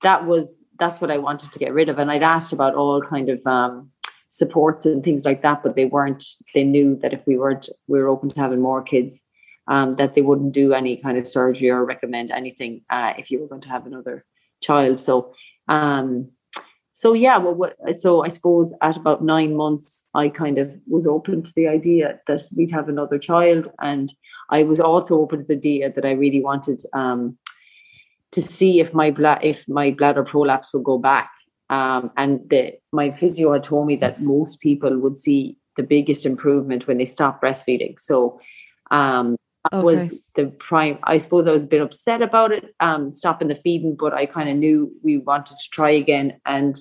[0.02, 1.98] that was that's what I wanted to get rid of.
[1.98, 3.90] And I'd asked about all kind of um,
[4.28, 6.22] supports and things like that, but they weren't.
[6.54, 9.26] They knew that if we weren't, we were open to having more kids.
[9.66, 13.40] Um, that they wouldn't do any kind of surgery or recommend anything uh, if you
[13.40, 14.24] were going to have another
[14.60, 14.98] child.
[14.98, 15.34] So
[15.68, 16.30] um,
[17.00, 21.06] so yeah, well, what, so I suppose at about nine months, I kind of was
[21.06, 24.12] open to the idea that we'd have another child, and
[24.50, 27.38] I was also open to the idea that I really wanted um,
[28.32, 31.30] to see if my bla- if my bladder prolapse would go back.
[31.70, 36.26] Um, and the, my physio had told me that most people would see the biggest
[36.26, 37.98] improvement when they stop breastfeeding.
[37.98, 38.40] So
[38.90, 39.36] um,
[39.72, 39.84] okay.
[39.84, 40.98] was the prime.
[41.04, 44.26] I suppose I was a bit upset about it, um, stopping the feeding, but I
[44.26, 46.76] kind of knew we wanted to try again, and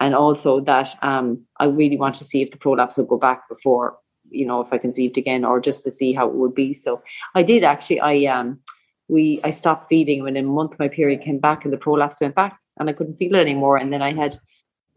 [0.00, 3.48] and also that um, I really want to see if the prolapse will go back
[3.48, 6.74] before you know if I conceived again, or just to see how it would be.
[6.74, 7.02] So
[7.34, 8.00] I did actually.
[8.00, 8.60] I um
[9.08, 12.20] we I stopped feeding when in a month my period came back and the prolapse
[12.20, 13.76] went back and I couldn't feel it anymore.
[13.76, 14.36] And then I had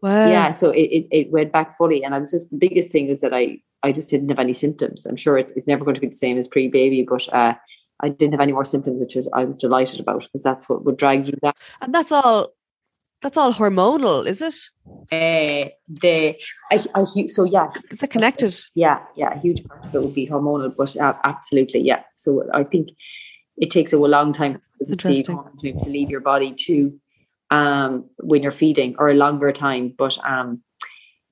[0.02, 0.28] wow.
[0.28, 2.02] yeah, so it, it, it went back fully.
[2.02, 4.54] And I was just the biggest thing is that I I just didn't have any
[4.54, 5.06] symptoms.
[5.06, 7.54] I'm sure it's, it's never going to be the same as pre baby, but uh,
[8.02, 10.84] I didn't have any more symptoms, which was I was delighted about because that's what
[10.84, 11.52] would drag you down.
[11.80, 12.50] And that's all
[13.22, 14.54] that's all hormonal, is it?
[15.12, 16.36] Uh, the
[16.70, 18.56] I, I, so yeah, it's a connected.
[18.74, 22.02] Yeah, yeah, a huge part of it would be hormonal, but uh, absolutely, yeah.
[22.16, 22.90] So I think
[23.56, 26.98] it takes a long time to to leave your body to
[27.50, 29.94] um, when you're feeding, or a longer time.
[29.96, 30.62] But um,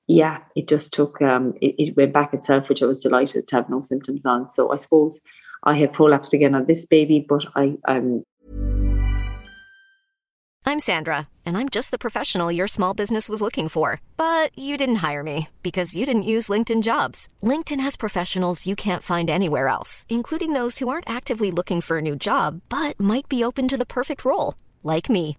[0.07, 3.55] yeah, it just took um, it, it went back itself, which I was delighted to
[3.55, 4.49] have no symptoms on.
[4.49, 5.21] So I suppose
[5.63, 8.23] I have prolapsed again on this baby, but I um
[10.69, 14.01] I'm Sandra, and I'm just the professional your small business was looking for.
[14.17, 17.27] But you didn't hire me because you didn't use LinkedIn jobs.
[17.41, 21.97] LinkedIn has professionals you can't find anywhere else, including those who aren't actively looking for
[21.97, 24.53] a new job, but might be open to the perfect role,
[24.83, 25.38] like me.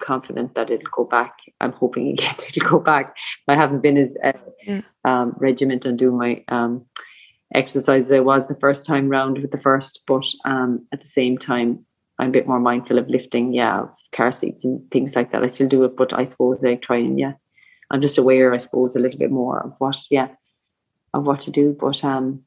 [0.00, 1.34] Confident that it'll go back.
[1.60, 3.16] I'm hoping again it'll go back.
[3.48, 4.32] I haven't been as uh,
[4.66, 4.82] Yeah.
[5.04, 6.84] um, regiment on doing my um,
[7.54, 11.06] exercise as I was the first time round with the first, but um, at the
[11.06, 11.84] same time,
[12.18, 15.44] I'm a bit more mindful of lifting, yeah, of car seats and things like that.
[15.44, 17.34] I still do it, but I suppose I try and yeah,
[17.90, 20.28] I'm just aware, I suppose, a little bit more of what, yeah,
[21.14, 21.76] of what to do.
[21.78, 22.42] But um,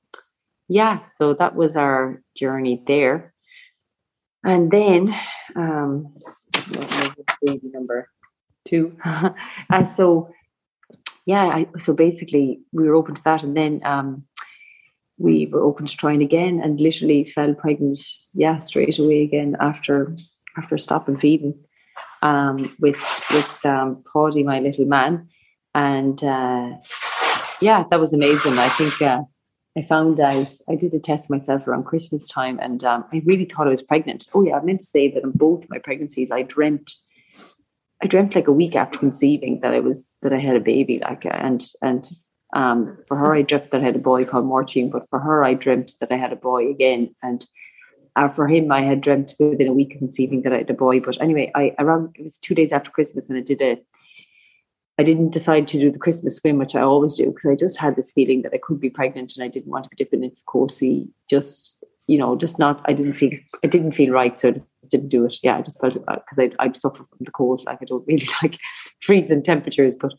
[0.72, 3.34] yeah, so that was our journey there.
[4.42, 5.14] And then
[5.54, 6.16] um,
[7.46, 8.08] baby number
[8.66, 8.96] two.
[9.70, 10.30] and so
[11.26, 14.24] yeah, I, so basically we were open to that, and then um,
[15.18, 18.00] we were open to trying again, and literally fell pregnant,
[18.34, 20.16] yeah, straight away again after
[20.58, 21.54] after stopping feeding
[22.22, 23.00] um, with
[23.32, 25.28] with um, Paddy, my little man,
[25.76, 26.70] and uh,
[27.60, 28.58] yeah, that was amazing.
[28.58, 29.24] I think uh,
[29.78, 33.46] I found out I did a test myself around Christmas time, and um, I really
[33.46, 34.28] thought I was pregnant.
[34.34, 36.92] Oh yeah, I meant to say that in both my pregnancies, I dreamt.
[38.04, 41.00] I dreamt like a week after conceiving that I was that I had a baby,
[41.00, 42.10] like and and
[42.54, 45.46] um, for her I dreamt that I had a boy called Martin, but for her
[45.46, 47.46] I dreamt that I had a boy again, and
[48.18, 50.74] uh, for him I had dreamt within a week of conceiving that I had a
[50.74, 51.00] boy.
[51.00, 53.82] But anyway, I around it was two days after Christmas, and I did a
[55.02, 57.80] I didn't decide to do the Christmas swim, which I always do, because I just
[57.80, 60.24] had this feeling that I could be pregnant and I didn't want to be dipping
[60.24, 61.10] into sea.
[61.28, 63.32] Just, you know, just not, I didn't feel,
[63.64, 64.38] I didn't feel right.
[64.38, 65.38] So I just didn't do it.
[65.42, 67.64] Yeah, I just felt it because I, I suffer from the cold.
[67.66, 68.60] Like I don't really like
[69.02, 70.14] freezing temperatures, but,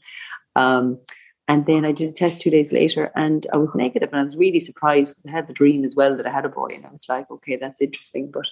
[0.60, 0.98] um,
[1.46, 4.24] and then I did a test two days later and I was negative and I
[4.24, 6.72] was really surprised because I had the dream as well that I had a boy
[6.74, 8.32] and I was like, okay, that's interesting.
[8.32, 8.48] But,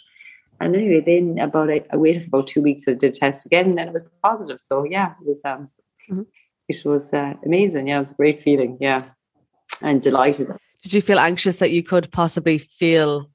[0.61, 2.85] and anyway, then about, I, waited for about two weeks.
[2.87, 4.61] I did a test again and then it was positive.
[4.61, 5.71] So yeah, it was, um,
[6.69, 7.89] it was uh, amazing.
[7.89, 8.79] Yeah, it was a great feeling.
[8.81, 9.05] Yeah,
[9.83, 10.49] and delighted.
[10.83, 13.31] Did you feel anxious that you could possibly feel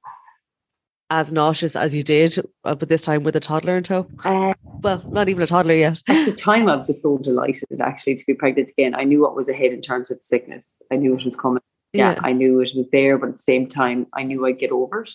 [1.12, 4.08] as nauseous as you did, uh, but this time with a toddler in tow?
[4.24, 6.02] Uh, well, not even a toddler yet.
[6.08, 8.96] At the time, I was just so delighted actually to be pregnant again.
[8.96, 10.76] I knew what was ahead in terms of sickness.
[10.92, 11.62] I knew it was coming.
[11.94, 12.20] Yeah, Yeah.
[12.24, 15.04] I knew it was there, but at the same time, I knew I'd get over
[15.04, 15.12] it.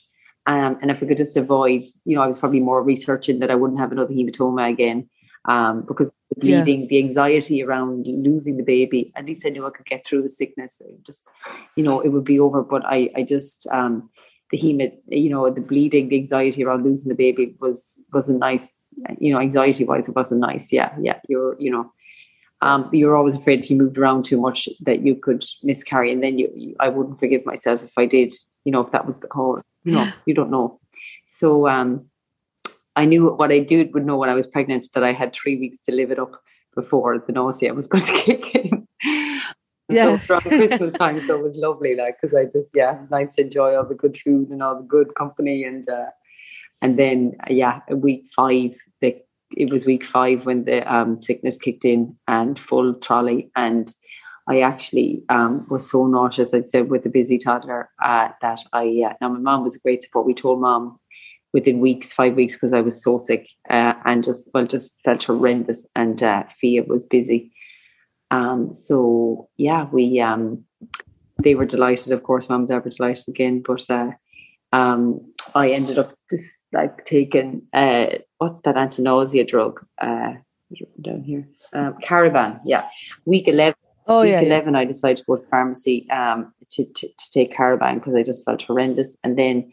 [0.46, 3.51] Um, and if I could just avoid, you know, I was probably more researching that
[3.51, 5.09] I wouldn't have another hematoma again.
[5.46, 6.62] Um, because the Yeah.
[6.62, 10.22] bleeding, the anxiety around losing the baby, at least I knew I could get through
[10.22, 10.81] the sickness.
[10.85, 11.24] It Just,
[11.76, 12.62] you know, it would be over.
[12.62, 14.11] But I, I just, um,
[14.50, 18.92] the hemat, you know, the bleeding, the anxiety around losing the baby was wasn't nice.
[19.18, 20.72] You know, anxiety wise, it wasn't nice.
[20.72, 21.20] Yeah, yeah.
[21.29, 21.92] You're, you know,
[22.61, 26.22] um, you're always afraid if you moved around too much that you could miscarry, and
[26.22, 28.35] then you, you I wouldn't forgive myself if I did.
[28.64, 29.62] You know, if that was the cause.
[29.85, 30.81] You know, you don't know.
[31.29, 32.10] So, um,
[32.96, 35.57] I knew what I did would know when I was pregnant that I had three
[35.57, 36.33] weeks to live it up
[36.74, 38.87] before the nausea was going to kick in.
[39.88, 40.18] Yeah.
[40.18, 43.11] So around Christmas time, so it was lovely, like because I just yeah, it was
[43.11, 46.11] nice to enjoy all the good food and all the good company, and uh,
[46.81, 49.16] and then uh, yeah, week five, the
[49.57, 53.92] it was week five when the um, sickness kicked in and full trolley, and
[54.48, 56.55] I actually um, was so nauseous.
[56.55, 59.14] I'd said with the busy toddler uh, that I yeah.
[59.20, 60.24] Now my mom was a great support.
[60.24, 61.00] We told mom
[61.53, 65.25] within weeks, five weeks, because I was so sick uh, and just well, just felt
[65.25, 65.87] horrendous.
[65.97, 67.53] And uh, Fia was busy.
[68.31, 70.65] Um, so yeah, we um,
[71.43, 72.13] they were delighted.
[72.13, 73.63] Of course, mom and dad were delighted again.
[73.67, 74.13] But uh,
[74.73, 75.21] um,
[75.55, 78.07] I ended up just like taking uh,
[78.39, 80.35] what's that anti-nausea drug uh,
[81.03, 81.49] down here?
[81.73, 82.61] Um, Cariban.
[82.65, 82.87] Yeah,
[83.25, 83.75] week eleven.
[84.07, 84.47] Oh, week yeah, yeah.
[84.47, 88.23] eleven, I decided to go to pharmacy um, to, to to take Cariban because I
[88.23, 89.72] just felt horrendous, and then.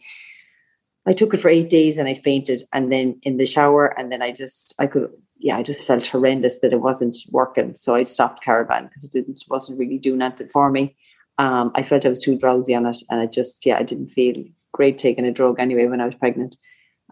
[1.08, 4.12] I took it for eight days and I fainted and then in the shower and
[4.12, 7.94] then I just I could yeah I just felt horrendous that it wasn't working so
[7.94, 10.96] I stopped Cariban because it didn't wasn't really doing anything for me
[11.38, 14.08] um I felt I was too drowsy on it and I just yeah I didn't
[14.08, 16.56] feel great taking a drug anyway when I was pregnant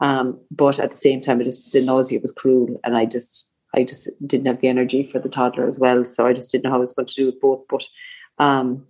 [0.00, 3.50] um but at the same time it just the nausea was cruel and I just
[3.76, 6.04] I just didn't have the energy for the toddler as well.
[6.04, 7.64] So I just didn't know how I was going to do with both.
[7.68, 7.84] But
[8.38, 8.86] um,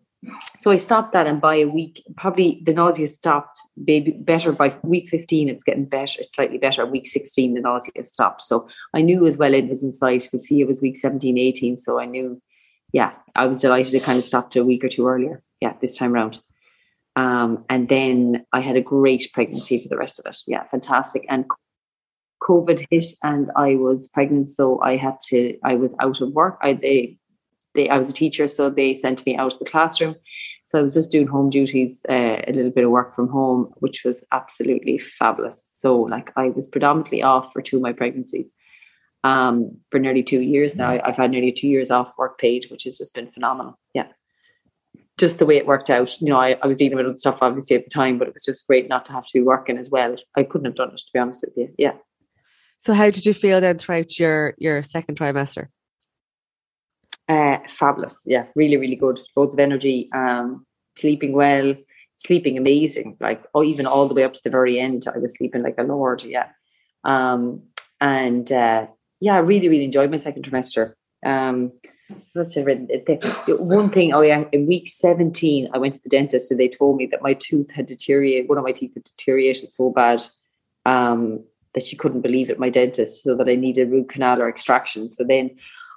[0.60, 3.58] so I stopped that, and by a week, probably the nausea stopped.
[3.84, 5.48] Baby better by week fifteen.
[5.48, 6.84] It's getting better, slightly better.
[6.86, 8.42] Week sixteen, the nausea stopped.
[8.42, 10.28] So I knew as well it was in sight.
[10.32, 11.76] With Fia was week 17, 18.
[11.76, 12.40] So I knew,
[12.92, 15.42] yeah, I was delighted it kind of stopped a week or two earlier.
[15.60, 16.40] Yeah, this time round.
[17.16, 20.36] Um, and then I had a great pregnancy for the rest of it.
[20.46, 21.24] Yeah, fantastic.
[21.28, 21.46] And
[22.42, 25.56] COVID hit, and I was pregnant, so I had to.
[25.64, 26.58] I was out of work.
[26.62, 27.18] I they
[27.76, 30.16] they, I was a teacher, so they sent me out of the classroom.
[30.64, 33.72] So I was just doing home duties, uh, a little bit of work from home,
[33.76, 35.70] which was absolutely fabulous.
[35.74, 38.52] So like I was predominantly off for two of my pregnancies.
[39.24, 41.00] Um, for nearly two years now.
[41.02, 43.76] I've had nearly two years off work paid, which has just been phenomenal.
[43.92, 44.06] Yeah.
[45.18, 46.20] Just the way it worked out.
[46.20, 48.34] You know, I, I was dealing with other stuff obviously at the time, but it
[48.34, 50.14] was just great not to have to be working as well.
[50.36, 51.74] I couldn't have done it to be honest with you.
[51.76, 51.94] Yeah.
[52.78, 55.68] So how did you feel then throughout your your second trimester?
[57.28, 58.20] Uh, fabulous.
[58.24, 59.18] Yeah, really, really good.
[59.34, 60.08] Loads of energy.
[60.14, 60.64] Um,
[60.96, 61.74] sleeping well,
[62.14, 63.16] sleeping amazing.
[63.20, 65.74] Like, oh, even all the way up to the very end, I was sleeping like
[65.78, 66.22] a lord.
[66.24, 66.48] Yeah.
[67.04, 67.62] Um,
[68.00, 68.86] and uh,
[69.20, 70.94] yeah, I really, really enjoyed my second trimester.
[71.24, 71.72] Um,
[72.34, 74.12] let's say one thing.
[74.12, 77.22] Oh yeah, in week seventeen, I went to the dentist and they told me that
[77.22, 78.48] my tooth had deteriorated.
[78.48, 80.22] One of my teeth had deteriorated so bad
[80.84, 82.58] um, that she couldn't believe it.
[82.58, 85.08] My dentist, so that I needed root canal or extraction.
[85.08, 85.56] So then,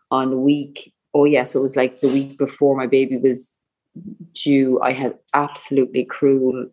[0.09, 3.55] on week oh yes, it was like the week before my baby was
[4.33, 4.79] due.
[4.81, 6.67] I had absolutely cruel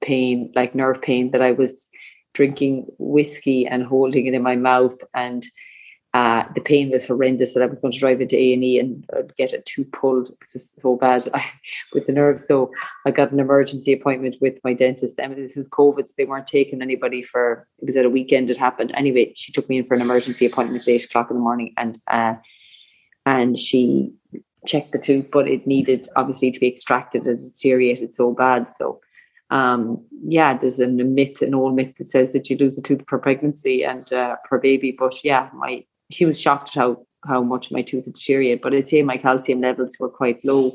[0.00, 1.88] pain, like nerve pain, that I was
[2.34, 5.44] drinking whiskey and holding it in my mouth, and
[6.14, 7.54] uh, the pain was horrendous.
[7.54, 9.04] That I was going to drive into A and E and
[9.36, 10.30] get a tooth pulled.
[10.30, 11.28] It was just so bad
[11.92, 12.46] with the nerves.
[12.46, 12.70] So
[13.06, 15.20] I got an emergency appointment with my dentist.
[15.20, 17.66] I mean, this is COVID, so they weren't taking anybody for.
[17.78, 18.50] It was at a weekend.
[18.50, 19.32] It happened anyway.
[19.36, 22.00] She took me in for an emergency appointment at eight o'clock in the morning, and.
[22.06, 22.34] Uh,
[23.28, 24.10] and she
[24.66, 27.26] checked the tooth, but it needed obviously to be extracted.
[27.26, 28.70] It deteriorated so bad.
[28.70, 29.00] So,
[29.50, 32.82] um, yeah, there's an, a myth, an old myth that says that you lose a
[32.82, 34.96] tooth per pregnancy and uh, per baby.
[34.98, 38.62] But yeah, my she was shocked at how how much my tooth had deteriorated.
[38.62, 40.72] But I'd say my calcium levels were quite low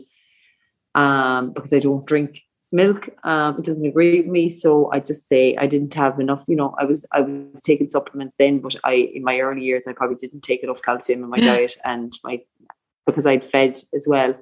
[0.94, 2.40] um, because I don't drink
[2.74, 3.10] milk.
[3.24, 6.44] Um, it doesn't agree with me, so I just say I didn't have enough.
[6.48, 9.86] You know, I was I was taking supplements then, but I in my early years
[9.88, 12.42] I probably didn't take enough calcium in my diet, and my
[13.06, 14.36] because I'd fed as well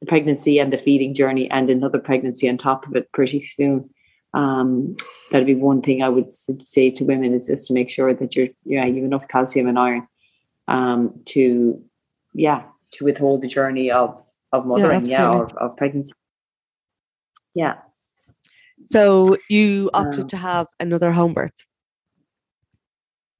[0.00, 3.90] the pregnancy and the feeding journey and another pregnancy on top of it pretty soon.
[4.34, 4.96] Um,
[5.30, 8.36] that'd be one thing I would say to women is just to make sure that
[8.36, 10.06] you're yeah you have enough calcium and iron
[10.68, 11.82] um, to
[12.34, 14.22] yeah to withhold the journey of
[14.52, 16.12] of mothering yeah, yeah of, of pregnancy
[17.58, 17.74] yeah.
[18.86, 21.58] So you opted um, to have another home birth.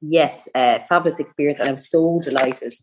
[0.01, 2.75] Yes, uh, fabulous experience, and I'm so delighted.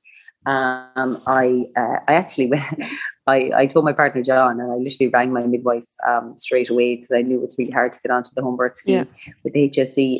[0.46, 2.54] Um, I uh, I actually
[3.28, 6.96] I I told my partner John, and I literally rang my midwife um, straight away
[6.96, 9.34] because I knew it was really hard to get onto the home birth scheme yeah.
[9.44, 10.20] with HSE.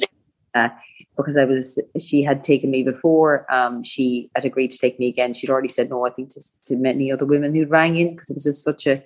[0.54, 0.70] Uh,
[1.18, 3.46] because I was, she had taken me before.
[3.54, 5.34] Um, she had agreed to take me again.
[5.34, 8.30] She'd already said no, I think, to, to many other women who'd rang in because
[8.30, 9.04] it was just such a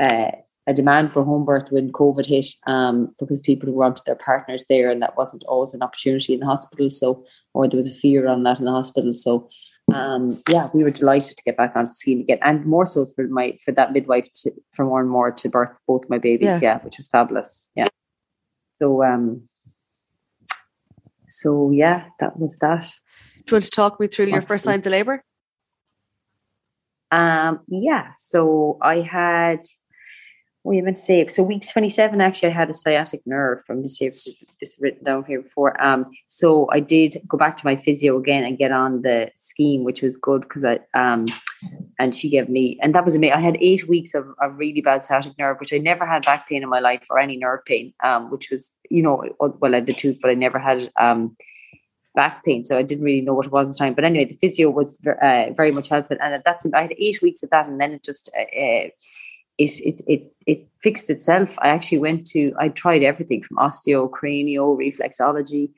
[0.00, 0.30] uh,
[0.66, 4.90] a demand for home birth when COVID hit um, because people wanted their partners there
[4.90, 6.90] and that wasn't always an opportunity in the hospital.
[6.90, 9.14] So, or there was a fear on that in the hospital.
[9.14, 9.48] So,
[9.94, 13.06] um, yeah, we were delighted to get back onto the scheme again, and more so
[13.06, 16.46] for my for that midwife to for more and more to birth both my babies.
[16.46, 17.70] Yeah, yeah which was fabulous.
[17.74, 17.88] Yeah.
[18.80, 19.48] So, um,
[21.26, 22.86] so yeah, that was that.
[23.46, 25.24] Do you want to talk me through your first signs of labour?
[27.10, 28.12] Um, yeah.
[28.16, 29.62] So I had
[30.64, 31.26] to say?
[31.28, 34.10] So week 27, actually, I had a sciatic nerve from this year.
[34.10, 35.80] This written down here before.
[35.82, 39.84] Um, so I did go back to my physio again and get on the scheme,
[39.84, 41.26] which was good because I um,
[41.98, 43.34] and she gave me, and that was amazing.
[43.34, 46.48] I had eight weeks of, a really bad sciatic nerve, which I never had back
[46.48, 47.92] pain in my life or any nerve pain.
[48.02, 51.36] Um, which was, you know, well, I had the tooth, but I never had um
[52.14, 52.64] back pain.
[52.64, 53.94] So I didn't really know what it was at the time.
[53.94, 56.16] But anyway, the physio was uh, very much helpful.
[56.20, 57.68] And that's, I had eight weeks of that.
[57.68, 58.88] And then it just, uh,
[59.60, 61.56] uh it, it, it, fixed itself.
[61.60, 65.70] I actually went to, I tried everything from osteo, cranio, reflexology.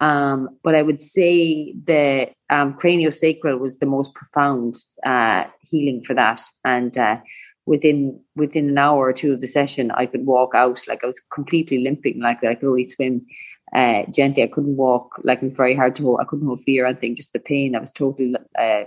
[0.00, 4.76] Um, but I would say the um, craniosacral was the most profound
[5.06, 6.40] uh, healing for that.
[6.64, 7.18] And uh,
[7.66, 11.06] within within an hour or two of the session, I could walk out like I
[11.06, 13.26] was completely limping, like I could only swim
[13.74, 14.42] uh, gently.
[14.42, 16.20] I couldn't walk, like it was very hard to hold.
[16.20, 17.76] I couldn't hold Fia or anything, just the pain.
[17.76, 18.84] I was totally uh,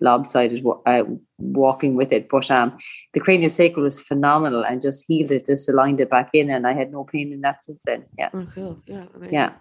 [0.00, 1.04] lopsided uh,
[1.38, 2.28] walking with it.
[2.28, 2.78] But um,
[3.12, 6.72] the craniosacral was phenomenal and just healed it, just aligned it back in, and I
[6.72, 8.04] had no pain in that since then.
[8.18, 8.30] Yeah.
[8.32, 8.82] Oh, cool.
[8.86, 9.06] Yeah.
[9.14, 9.34] Amazing.
[9.34, 9.52] Yeah.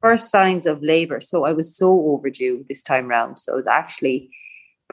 [0.00, 1.20] first signs of labor.
[1.20, 3.38] So I was so overdue this time round.
[3.38, 4.30] So I was actually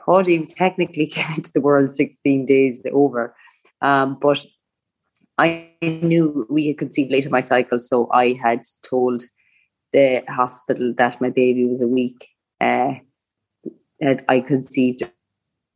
[0.05, 3.35] Paddy technically came into the world 16 days over.
[3.81, 4.43] Um, but
[5.37, 9.23] I knew we had conceived late in my cycle, so I had told
[9.91, 12.27] the hospital that my baby was a week.
[12.59, 12.93] Uh,
[14.27, 15.03] I conceived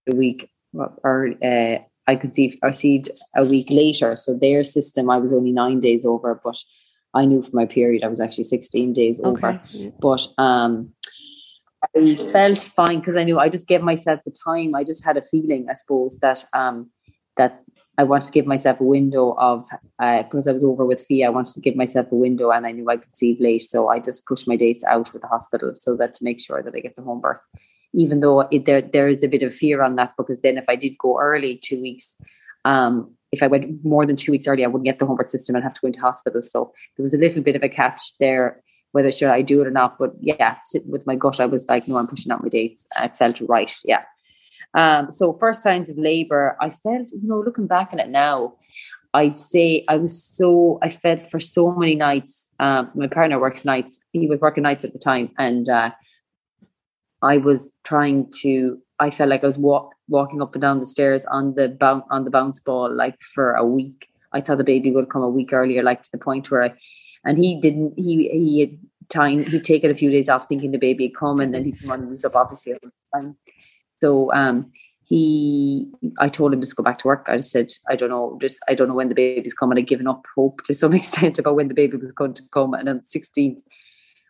[0.10, 4.16] a week or uh, I conceived conceived a week later.
[4.16, 6.58] So their system, I was only nine days over, but
[7.14, 9.48] I knew for my period I was actually 16 days over.
[9.48, 9.94] Okay.
[10.00, 10.94] But um,
[11.96, 14.76] I felt fine because I knew I just gave myself the time.
[14.76, 16.90] I just had a feeling, I suppose, that um,
[17.38, 17.64] that
[17.98, 19.66] I wanted to give myself a window of
[20.00, 21.28] uh, because I was over with Fia.
[21.28, 23.88] I wanted to give myself a window, and I knew I could see late, so
[23.88, 26.76] I just pushed my dates out with the hospital so that to make sure that
[26.76, 27.40] I get the home birth.
[27.96, 30.66] Even though it, there there is a bit of fear on that because then if
[30.68, 32.16] I did go early two weeks,
[32.66, 35.30] um, if I went more than two weeks early, I wouldn't get the home birth
[35.30, 35.56] system.
[35.56, 36.42] I'd have to go into hospital.
[36.44, 38.62] So there was a little bit of a catch there
[38.96, 39.98] whether should I do it or not.
[40.00, 40.56] But yeah,
[40.88, 42.88] with my gut, I was like, no, I'm pushing out my dates.
[42.96, 43.70] I felt right.
[43.84, 44.04] Yeah.
[44.74, 48.54] Um, so first signs of labor, I felt, you know, looking back on it now,
[49.14, 52.50] I'd say I was so I felt for so many nights.
[52.60, 55.92] Um, my partner works nights; he was working nights at the time, and uh,
[57.26, 58.80] I was trying to.
[59.00, 62.06] I felt like I was walk, walking up and down the stairs on the bounce
[62.10, 64.08] on the bounce ball like for a week.
[64.32, 66.74] I thought the baby would come a week earlier, like to the point where I,
[67.26, 67.94] and he didn't.
[67.98, 68.78] He he had
[69.10, 69.44] time.
[69.46, 71.92] He'd taken a few days off, thinking the baby had come, and then he'd come
[71.92, 72.76] on and was up obviously.
[74.02, 74.72] So um,
[75.06, 75.88] he,
[76.20, 77.28] I told him to go back to work.
[77.30, 79.78] I said, I don't know, just I don't know when the baby's coming.
[79.78, 82.74] I'd given up hope to some extent about when the baby was going to come.
[82.74, 83.62] And on 16th,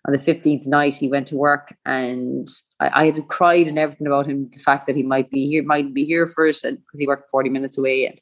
[0.07, 2.47] on the 15th night, he went to work and
[2.79, 5.63] I, I had cried and everything about him, the fact that he might be here,
[5.63, 8.05] might be here for it, and because he worked 40 minutes away.
[8.05, 8.19] And,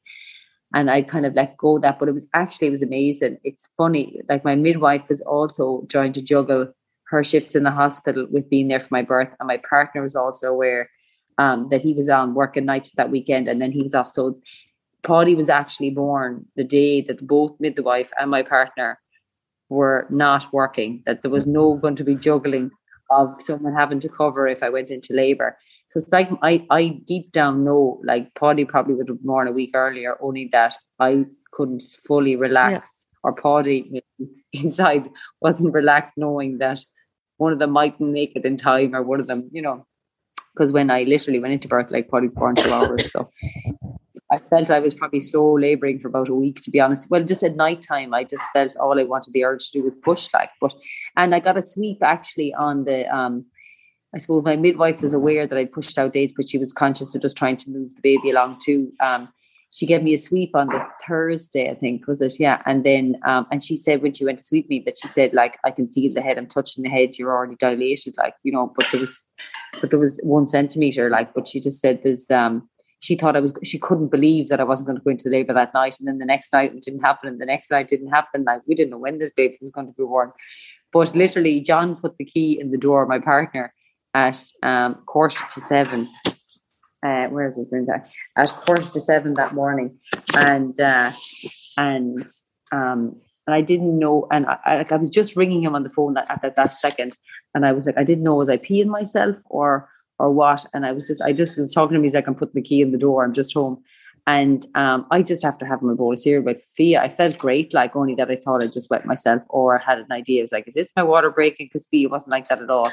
[0.73, 1.99] and I kind of let go of that.
[1.99, 3.37] But it was actually, it was amazing.
[3.43, 6.73] It's funny, like my midwife was also trying to juggle
[7.09, 9.29] her shifts in the hospital with being there for my birth.
[9.39, 10.89] And my partner was also aware
[11.37, 14.09] um, that he was on working nights for that weekend and then he was off.
[14.09, 14.39] So
[15.03, 18.99] Paddy was actually born the day that both midwife and my partner
[19.69, 22.71] were not working, that there was no going to be juggling
[23.09, 25.57] of someone having to cover if I went into labor.
[25.87, 29.71] Because like I, I deep down know like Paddy probably would have born a week
[29.73, 33.19] earlier, only that I couldn't fully relax yeah.
[33.23, 34.03] or Paddy
[34.53, 35.09] inside
[35.41, 36.79] wasn't relaxed knowing that
[37.37, 39.85] one of them mightn't make it in time or one of them, you know,
[40.53, 43.11] because when I literally went into birth, like probably born two hours.
[43.11, 43.29] So
[44.33, 47.09] I felt I was probably slow laboring for about a week, to be honest.
[47.09, 49.83] Well, just at night time, I just felt all I wanted the urge to do
[49.83, 50.49] was push, like.
[50.59, 50.73] But
[51.15, 52.99] and I got a sweep actually on the.
[53.15, 53.45] um
[54.15, 57.15] I suppose my midwife was aware that I'd pushed out dates, but she was conscious
[57.15, 58.91] of just trying to move the baby along too.
[58.99, 59.33] Um,
[59.71, 62.39] she gave me a sweep on the Thursday, I think, was it?
[62.39, 62.61] Yeah.
[62.67, 65.33] And then, um, and she said when she went to sweep me that she said,
[65.33, 68.51] like, I can feel the head, I'm touching the head, you're already dilated, like, you
[68.51, 69.19] know, but there was,
[69.81, 72.69] but there was one centimeter, like, but she just said there's, um,
[73.03, 75.53] she thought I was, she couldn't believe that I wasn't going to go into labor
[75.53, 75.97] that night.
[75.99, 77.27] And then the next night it didn't happen.
[77.27, 78.45] And the next night didn't happen.
[78.45, 80.31] Like, we didn't know when this baby was going to be born.
[80.93, 83.73] But literally, John put the key in the door, my partner,
[84.13, 86.07] at um, quarter to seven
[87.03, 87.67] uh, where is it?
[88.37, 89.99] At quarter to seven that morning,
[90.35, 91.11] and uh,
[91.77, 92.25] and
[92.71, 95.83] um, and I didn't know, and I, I, like I was just ringing him on
[95.83, 97.17] the phone that, at that, that second,
[97.53, 99.89] and I was like, I didn't know was I peeing myself or
[100.23, 102.03] or what, and I was just, I just was talking to him.
[102.03, 103.23] He's like, I'm putting the key in the door.
[103.23, 103.75] I'm just home,
[104.25, 106.41] and um, I just have to have my bolus here.
[106.41, 109.77] But Fia, I felt great, like only that I thought I just wet myself, or
[109.77, 110.41] had an idea.
[110.41, 111.67] I was like, is this my water breaking?
[111.67, 112.89] Because Fia wasn't like that at all.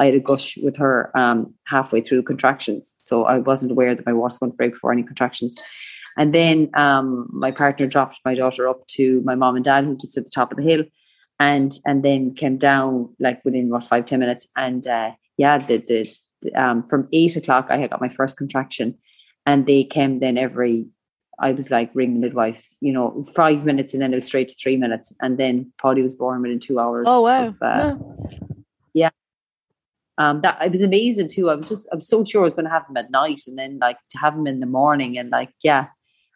[0.00, 2.94] I had a gush with her um, halfway through contractions.
[2.98, 5.56] So I wasn't aware that my water was going to break before any contractions.
[6.16, 9.96] And then um, my partner dropped my daughter up to my mom and dad, who
[9.96, 10.84] just at the top of the hill,
[11.40, 14.46] and and then came down like within what five ten minutes.
[14.56, 16.12] And uh, yeah, the, the
[16.54, 18.96] um, from eight o'clock I had got my first contraction,
[19.46, 20.86] and they came then every.
[21.40, 24.48] I was like ring the midwife, you know, five minutes, and then it was straight
[24.48, 27.06] to three minutes, and then Paddy was born within two hours.
[27.08, 27.46] Oh wow!
[27.46, 27.96] Of, uh,
[28.92, 29.10] yeah
[30.18, 31.48] um, that it was amazing too.
[31.48, 33.56] I was just, I'm so sure I was going to have him at night and
[33.56, 35.86] then like to have him in the morning and like, yeah.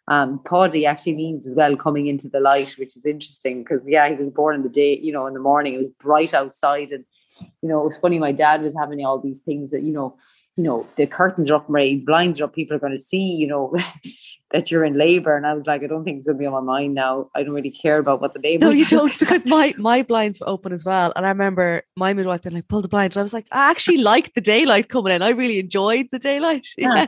[0.09, 4.09] Um, Paddy actually means as well coming into the light, which is interesting because yeah,
[4.09, 5.73] he was born in the day, you know, in the morning.
[5.73, 7.05] It was bright outside, and
[7.39, 8.19] you know, it was funny.
[8.19, 10.15] My dad was having all these things that you know,
[10.55, 12.53] you know, the curtains are up, my blinds are up.
[12.53, 13.75] People are going to see, you know,
[14.51, 15.35] that you're in labor.
[15.35, 17.29] And I was like, I don't think it's going to be on my mind now.
[17.33, 18.69] I don't really care about what the neighbors.
[18.69, 21.11] No, you don't, because my my blinds were open as well.
[21.15, 23.15] And I remember my midwife being like, pull the blinds.
[23.15, 25.21] And I was like, I actually like the daylight coming in.
[25.21, 26.67] I really enjoyed the daylight.
[26.77, 27.07] Yeah.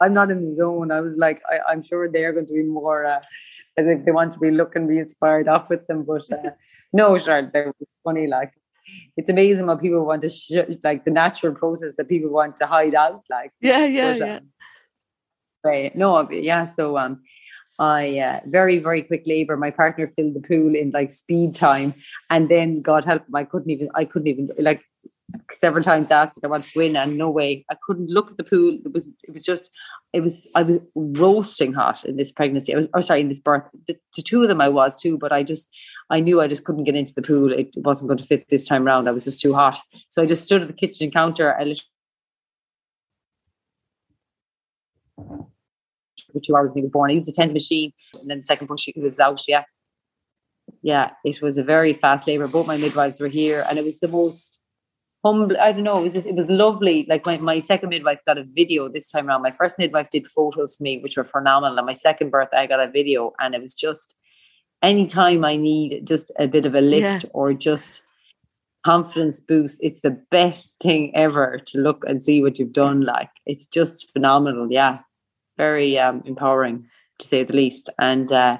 [0.00, 0.90] I'm not in the zone.
[0.90, 3.04] I was like, I, am sure they're going to be more.
[3.06, 3.22] Uh,
[3.78, 6.30] I think they want to be looking, be inspired off with them, but.
[6.32, 6.50] Uh,
[6.94, 7.74] no, sure, they're
[8.04, 8.28] funny.
[8.28, 8.52] Like
[9.16, 12.66] it's amazing what people want to sh- like the natural process that people want to
[12.66, 13.24] hide out.
[13.28, 14.36] Like yeah, yeah, but, yeah.
[14.36, 14.48] Um,
[15.64, 15.96] right.
[15.96, 16.64] No, yeah.
[16.66, 17.22] So um,
[17.80, 19.56] I uh, very very quick labor.
[19.56, 21.94] My partner filled the pool in like speed time,
[22.30, 24.82] and then God help him, I couldn't even I couldn't even like
[25.52, 28.36] several times asked if I wanted to win, and no way I couldn't look at
[28.36, 28.78] the pool.
[28.84, 29.70] It was it was just
[30.12, 32.74] it was I was roasting hot in this pregnancy.
[32.74, 33.64] I was oh sorry in this birth.
[33.86, 35.68] The, the two of them I was too, but I just
[36.10, 37.52] I knew I just couldn't get into the pool.
[37.52, 39.08] It wasn't going to fit this time around.
[39.08, 39.78] I was just too hot.
[40.08, 41.54] So I just stood at the kitchen counter.
[41.54, 41.82] I literally
[46.34, 47.10] for two hours when he was born.
[47.10, 49.40] He was a TENS machine, and then the second push he was out.
[49.48, 49.62] Yeah,
[50.82, 51.10] yeah.
[51.24, 52.48] It was a very fast labour.
[52.48, 54.63] Both my midwives were here, and it was the most
[55.24, 55.56] humble.
[55.58, 55.98] I don't know.
[55.98, 57.06] It was just, it was lovely.
[57.08, 59.42] Like my, my second midwife got a video this time around.
[59.42, 61.78] My first midwife did photos for me, which were phenomenal.
[61.78, 64.16] And my second birth, I got a video, and it was just
[64.82, 67.30] anytime I need just a bit of a lift yeah.
[67.32, 68.02] or just
[68.84, 73.00] confidence boost, it's the best thing ever to look and see what you've done.
[73.00, 74.68] Like it's just phenomenal.
[74.70, 74.98] Yeah.
[75.56, 76.86] Very um, empowering
[77.20, 77.88] to say the least.
[77.98, 78.58] And uh,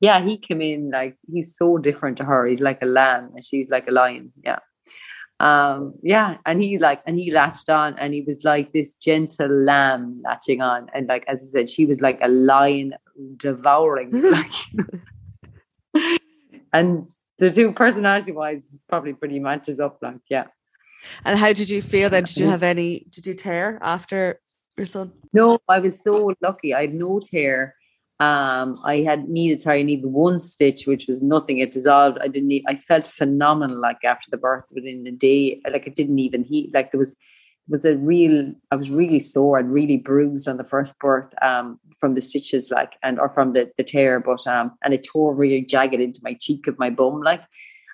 [0.00, 2.46] yeah, he came in like he's so different to her.
[2.46, 4.32] He's like a lamb and she's like a lion.
[4.42, 4.58] Yeah.
[5.40, 9.48] Um, yeah, and he like and he latched on and he was like this gentle
[9.48, 10.90] lamb latching on.
[10.94, 12.94] And like as I said, she was like a lion
[13.36, 14.50] devouring like
[16.72, 20.44] and the two personality wise probably pretty matches up like yeah.
[21.24, 22.24] And how did you feel then?
[22.24, 24.40] Did you have any did you tear after
[24.76, 25.10] your son?
[25.32, 26.74] No i was so lucky.
[26.74, 27.76] I had no tear
[28.20, 31.58] um i had needed sorry i needed one stitch which was nothing.
[31.58, 32.18] It dissolved.
[32.20, 35.60] I didn't need i felt phenomenal like after the birth within a day.
[35.70, 36.72] Like it didn't even heat.
[36.74, 37.16] Like there was
[37.68, 41.78] was a real I was really sore and really bruised on the first birth um,
[41.98, 45.34] from the stitches like and or from the, the tear but um and it tore
[45.34, 47.42] really jagged into my cheek of my bum like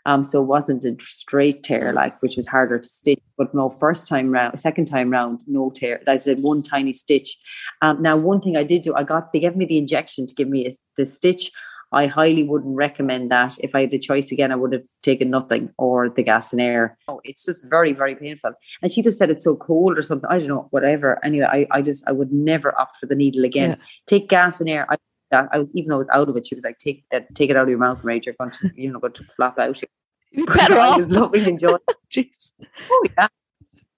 [0.07, 3.69] um so it wasn't a straight tear like which was harder to stitch but no
[3.69, 7.37] first time round second time round no tear I said one tiny stitch
[7.83, 10.35] um now one thing I did do I got they gave me the injection to
[10.35, 11.51] give me a, the stitch
[11.93, 13.57] I highly wouldn't recommend that.
[13.61, 16.61] If I had the choice again, I would have taken nothing or the gas and
[16.61, 16.99] air.
[17.09, 18.53] Oh, it's just very, very painful.
[18.83, 20.29] And she just said it's so cold or something.
[20.29, 21.25] I don't know, whatever.
[21.25, 23.71] Anyway, I, I just I would never opt for the needle again.
[23.71, 23.85] Yeah.
[24.07, 24.87] Take gas and air.
[24.91, 24.97] I,
[25.33, 27.51] I was even though I was out of it, she was like, take that, take
[27.51, 28.27] it out of your mouth, Rage.
[28.27, 29.81] You're going to, you know, going to flap out.
[30.33, 30.95] You're better off.
[30.95, 31.79] I was loving enjoying.
[32.13, 32.53] Jeez.
[32.91, 33.29] Oh yeah.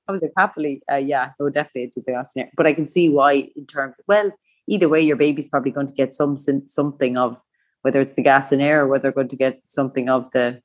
[0.09, 2.53] I was like happily, uh, yeah, would definitely do the gas and air.
[2.57, 4.33] But I can see why, in terms, of, well,
[4.67, 7.43] either way, your baby's probably going to get some something of
[7.83, 10.63] whether it's the gas and air or whether they're going to get something of the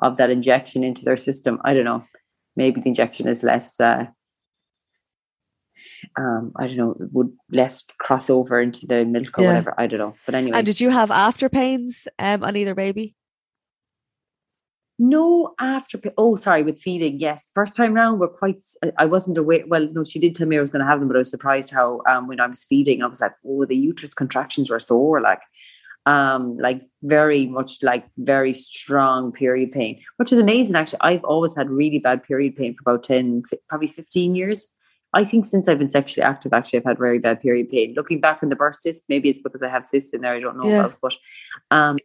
[0.00, 1.60] of that injection into their system.
[1.64, 2.04] I don't know.
[2.56, 4.06] Maybe the injection is less uh,
[6.16, 9.48] um, I don't know, would less cross over into the milk or yeah.
[9.48, 9.74] whatever.
[9.78, 10.14] I don't know.
[10.26, 10.58] But anyway.
[10.58, 13.14] And did you have after pains um, on either baby?
[14.98, 15.98] No after.
[16.18, 17.20] Oh, sorry, with feeding.
[17.20, 18.62] Yes, first time round, we're quite.
[18.98, 19.64] I wasn't aware.
[19.66, 21.30] Well, no, she did tell me I was going to have them, but I was
[21.30, 24.78] surprised how um, when I was feeding, I was like, oh, the uterus contractions were
[24.78, 25.22] sore.
[25.22, 25.40] Like
[26.06, 30.74] um, like very much like very strong period pain, which is amazing.
[30.74, 34.68] Actually, I've always had really bad period pain for about 10, probably 15 years.
[35.12, 37.94] I think since I've been sexually active, actually, I've had very bad period pain.
[37.96, 40.34] Looking back on the burst cyst, maybe it's because I have cysts in there.
[40.34, 40.84] I don't know yeah.
[40.84, 41.16] about, but
[41.70, 41.98] um,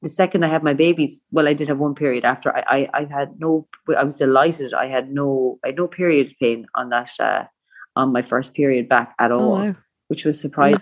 [0.00, 2.54] the second I had my babies, well, I did have one period after.
[2.56, 3.66] I, I, I had no.
[3.96, 4.72] I was delighted.
[4.72, 7.44] I had no, I had no period pain on that, uh,
[7.94, 9.76] on my first period back at oh, all, oh, wow.
[10.08, 10.80] which was surprising.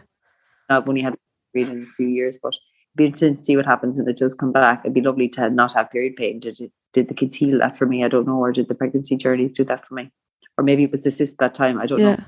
[0.70, 0.78] Yeah.
[0.78, 1.16] I've only had
[1.52, 2.54] period in a few years, but
[2.96, 4.82] be interested to see what happens when it does come back.
[4.84, 6.40] It'd be lovely to not have period pain.
[6.40, 8.04] Did it, did the kids heal that for me?
[8.04, 8.38] I don't know.
[8.38, 10.12] Or did the pregnancy journeys do that for me?
[10.58, 11.78] Or maybe it was the cyst that time.
[11.78, 12.16] I don't yeah.
[12.16, 12.24] know.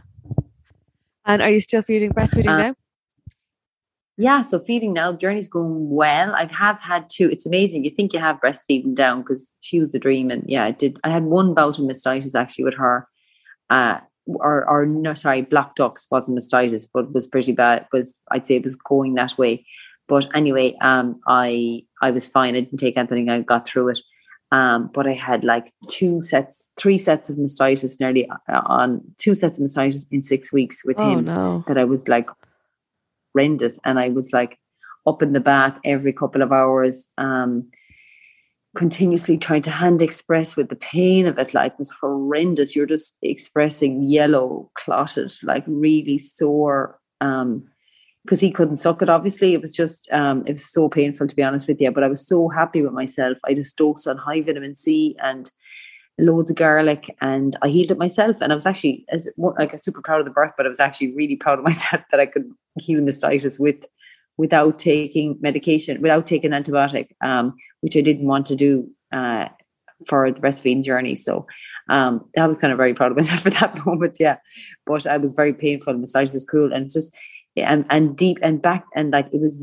[1.25, 2.75] And are you still feeding breastfeeding uh, now?
[4.17, 6.35] Yeah, so feeding now, journey's going well.
[6.35, 7.31] I have had two.
[7.31, 7.85] It's amazing.
[7.85, 10.99] You think you have breastfeeding down because she was the dream, and yeah, I did.
[11.05, 13.09] I had one bout of mastitis actually with her.
[13.71, 18.47] Uh, or or no sorry blocked ducts wasn't mastitis but was pretty bad was I'd
[18.47, 19.67] say it was going that way
[20.09, 24.01] but anyway um I I was fine I didn't take anything I got through it
[24.53, 29.35] um but I had like two sets three sets of mastitis nearly uh, on two
[29.35, 31.65] sets of mastitis in six weeks with oh, him no.
[31.67, 32.29] that I was like
[33.35, 33.81] horrendous.
[33.85, 34.59] And I was like
[35.07, 37.69] up in the back every couple of hours um
[38.75, 41.53] continuously trying to hand express with the pain of it.
[41.53, 42.75] Like was horrendous.
[42.77, 47.65] You're just expressing yellow clotted like really sore um
[48.25, 51.37] because he couldn't suck it obviously it was just um it was so painful to
[51.37, 54.17] be honest with you but i was so happy with myself i just dosed on
[54.17, 55.51] high vitamin c and
[56.19, 60.03] loads of garlic and i healed it myself and i was actually as like super
[60.03, 62.51] proud of the birth but i was actually really proud of myself that i could
[62.81, 63.85] heal mastitis with
[64.37, 69.49] without taking medication, without taking antibiotic, um, which I didn't want to do uh,
[70.07, 71.15] for the breastfeeding journey.
[71.15, 71.47] So
[71.89, 74.17] um, I was kind of very proud of myself at that moment.
[74.19, 74.39] Yeah,
[74.87, 75.95] but I was very painful.
[75.95, 77.15] Massage is cruel, and it's just
[77.57, 79.63] and and deep and back and like it was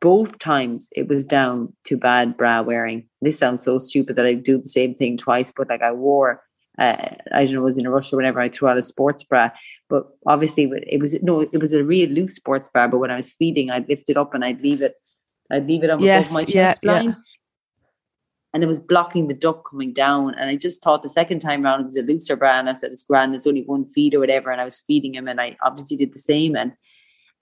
[0.00, 3.08] both times it was down to bad bra wearing.
[3.22, 6.42] This sounds so stupid that I do the same thing twice, but like I wore,
[6.78, 8.40] uh, I don't know, was in a rush or whatever.
[8.40, 9.50] I threw out a sports bra,
[9.88, 12.88] but obviously it was no, it was a real loose sports bra.
[12.88, 14.94] But when I was feeding, I'd lift it up and I'd leave it,
[15.50, 17.04] I'd leave it on yes, my chest yeah, line.
[17.06, 17.14] Yeah.
[18.52, 20.34] And it was blocking the duct coming down.
[20.34, 22.58] And I just thought the second time around it was a looser bra.
[22.58, 24.50] And I said, it's grand, it's only one feed or whatever.
[24.50, 26.56] And I was feeding him and I obviously did the same.
[26.56, 26.72] And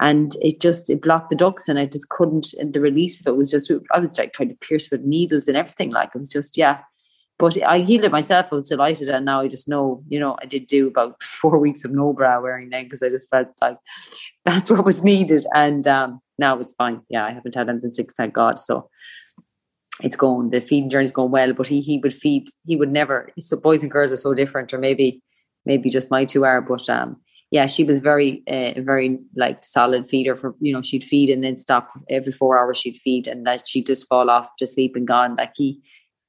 [0.01, 3.27] and it just it blocked the ducts and I just couldn't and the release of
[3.27, 6.19] it was just I was like trying to pierce with needles and everything like it
[6.19, 6.81] was just yeah.
[7.37, 10.37] But I healed it myself I was delighted and now I just know you know
[10.43, 13.49] I did do about four weeks of no bra wearing then because I just felt
[13.61, 13.79] like
[14.45, 17.03] that's what was needed and um now it's fine.
[17.09, 18.91] Yeah I haven't had anything since thank God so
[20.03, 23.31] it's going the feeding journey's going well but he he would feed he would never
[23.39, 25.23] so boys and girls are so different or maybe
[25.65, 27.17] maybe just my two are but um
[27.55, 31.45] yeah, she was very, uh, very like solid feeder for, you know, she'd feed and
[31.45, 34.97] then stop every four hours she'd feed and that she'd just fall off to sleep
[34.97, 35.37] and gone.
[35.37, 35.81] Like he,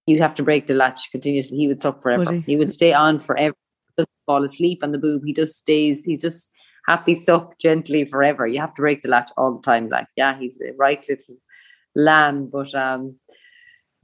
[0.06, 1.58] you'd have to break the latch continuously.
[1.58, 2.26] He would suck forever.
[2.26, 2.40] Would he?
[2.42, 2.58] he?
[2.58, 3.56] would stay on forever,
[3.98, 5.24] just fall asleep on the boob.
[5.26, 6.52] He just stays, he's just
[6.88, 8.46] happy suck gently forever.
[8.46, 9.90] You have to break the latch all the time.
[9.90, 11.38] Like, yeah, he's a right little
[11.96, 13.16] lamb, but um,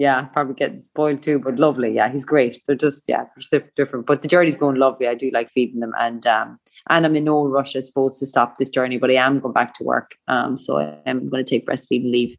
[0.02, 1.94] yeah, probably getting spoiled too, but lovely.
[1.94, 2.60] Yeah, he's great.
[2.66, 4.08] They're just yeah, they're different.
[4.08, 5.08] But the journey's going lovely.
[5.08, 6.58] I do like feeding them, and um,
[6.90, 8.98] and I'm in no rush, I suppose, to stop this journey.
[8.98, 10.16] But I am going back to work.
[10.28, 12.36] Um, so I am going to take breastfeeding leave,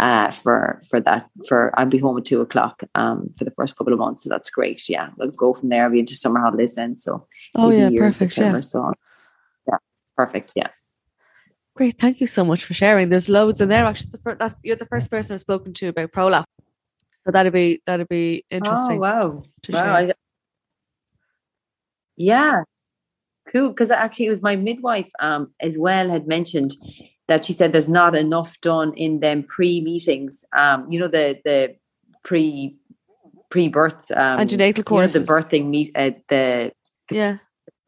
[0.00, 1.28] uh, for for that.
[1.46, 4.22] For I'll be home at two o'clock, um, for the first couple of months.
[4.22, 4.88] So that's great.
[4.88, 5.84] Yeah, we'll go from there.
[5.84, 6.96] I'll be into summer holidays then.
[6.96, 8.38] So oh yeah, perfect.
[8.38, 8.60] Yeah.
[8.60, 8.94] So
[9.68, 9.76] yeah,
[10.16, 10.54] perfect.
[10.56, 10.68] Yeah.
[11.76, 13.10] Great, thank you so much for sharing.
[13.10, 13.84] There's loads in there.
[13.84, 16.46] Actually, the first, that's, you're the first person I've spoken to about prolapse.
[17.24, 18.96] So that'd be that'd be oh, interesting.
[18.98, 19.42] Oh wow!
[19.70, 19.96] wow.
[19.96, 20.12] I,
[22.16, 22.62] yeah,
[23.48, 23.68] cool.
[23.70, 26.76] Because actually, it was my midwife um, as well had mentioned
[27.26, 30.44] that she said there's not enough done in them pre meetings.
[30.56, 31.76] Um, you know the the
[32.24, 32.76] pre
[33.50, 36.72] pre birth um, antenatal courses, you know, the birthing meet uh, the,
[37.08, 37.36] the yeah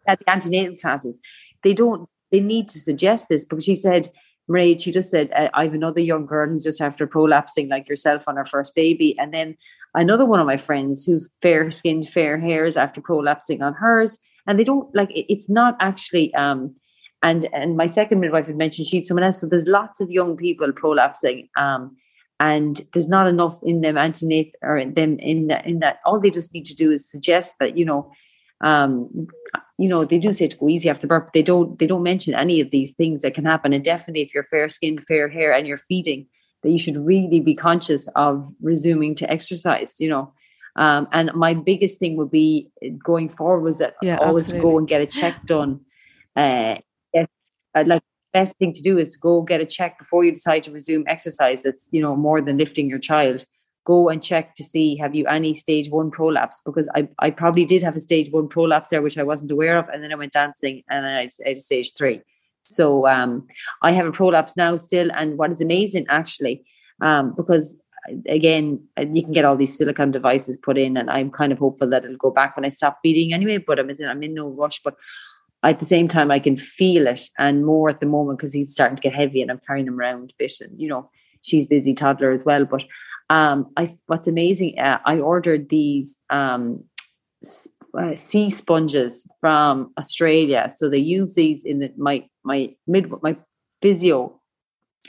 [0.09, 1.19] at the antenatal classes.
[1.63, 2.09] They don't.
[2.33, 4.11] They need to suggest this because she said
[4.49, 8.29] Marie, she just said, I have another young girl who's just after prolapsing like yourself
[8.29, 9.17] on her first baby.
[9.19, 9.57] And then
[9.95, 14.19] another one of my friends who's fair skinned, fair hairs after prolapsing on hers.
[14.47, 16.75] And they don't like it's not actually um
[17.23, 19.41] and and my second midwife had mentioned she'd someone else.
[19.41, 21.49] So there's lots of young people prolapsing.
[21.57, 21.97] Um
[22.39, 26.21] and there's not enough in them antenatal or in them in that in that all
[26.21, 28.13] they just need to do is suggest that, you know,
[28.63, 29.29] um,
[29.79, 32.03] you know, they do say to go easy after birth, but they don't they don't
[32.03, 33.73] mention any of these things that can happen.
[33.73, 36.27] And definitely if you're fair skinned, fair hair, and you're feeding,
[36.63, 40.33] that you should really be conscious of resuming to exercise, you know.
[40.77, 42.71] Um, and my biggest thing would be
[43.03, 44.71] going forward was that yeah, always absolutely.
[44.71, 45.81] go and get a check done.
[46.35, 46.77] Uh,
[47.15, 47.29] yes,
[47.75, 50.33] I'd like the best thing to do is to go get a check before you
[50.33, 51.63] decide to resume exercise.
[51.63, 53.45] That's you know more than lifting your child
[53.87, 56.61] go and check to see have you any stage one prolapse?
[56.65, 59.79] Because I, I probably did have a stage one prolapse there which I wasn't aware
[59.79, 62.21] of and then I went dancing and I, had stage three.
[62.65, 63.47] So um,
[63.81, 66.65] I have a prolapse now still and what is amazing actually
[67.01, 67.79] um, because
[68.29, 68.81] again
[69.13, 72.05] you can get all these silicone devices put in and I'm kind of hopeful that
[72.05, 74.97] it'll go back when I stop feeding anyway but I'm I'm in no rush but
[75.63, 78.71] at the same time I can feel it and more at the moment because he's
[78.71, 81.11] starting to get heavy and I'm carrying him around a bit and you know
[81.43, 82.85] she's busy toddler as well but
[83.31, 86.85] um, I what's amazing, uh, I ordered these um,
[87.97, 90.71] uh, sea sponges from Australia.
[90.75, 93.37] So they use these in the, my my mid my
[93.83, 94.41] physio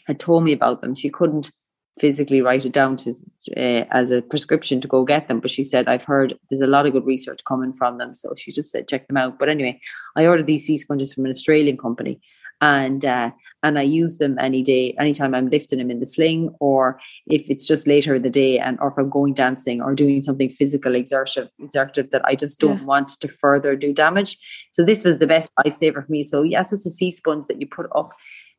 [0.06, 0.96] had told me about them.
[0.96, 1.52] She couldn't
[2.00, 3.12] physically write it down to
[3.58, 6.68] uh, as a prescription to go get them, but she said I've heard there's a
[6.68, 8.14] lot of good research coming from them.
[8.14, 9.38] So she just said check them out.
[9.40, 9.80] But anyway,
[10.16, 12.22] I ordered these sea sponges from an Australian company,
[12.62, 13.32] and uh,
[13.64, 17.50] and I use them any day, anytime I'm lifting them in the sling, or if
[17.50, 20.50] it's just later in the day, and or if I'm going dancing or doing something
[20.50, 22.86] physical exertive, exertive that I just don't yeah.
[22.86, 24.38] want to further do damage.
[24.74, 26.24] So this was the best lifesaver for me.
[26.24, 28.14] So yes, it's a sea sponge that you put up.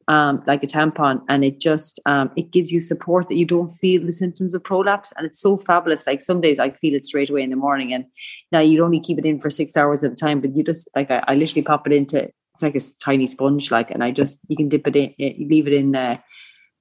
[0.09, 3.69] Um, like a tampon, and it just um, it gives you support that you don't
[3.69, 6.07] feel the symptoms of prolapse, and it's so fabulous.
[6.07, 8.07] Like some days I feel it straight away in the morning, and
[8.51, 10.89] now you'd only keep it in for six hours at a time, but you just
[10.97, 12.31] like I, I literally pop it into
[12.61, 15.35] it's like a tiny sponge, like, and I just you can dip it in, eh,
[15.39, 16.19] leave it in uh,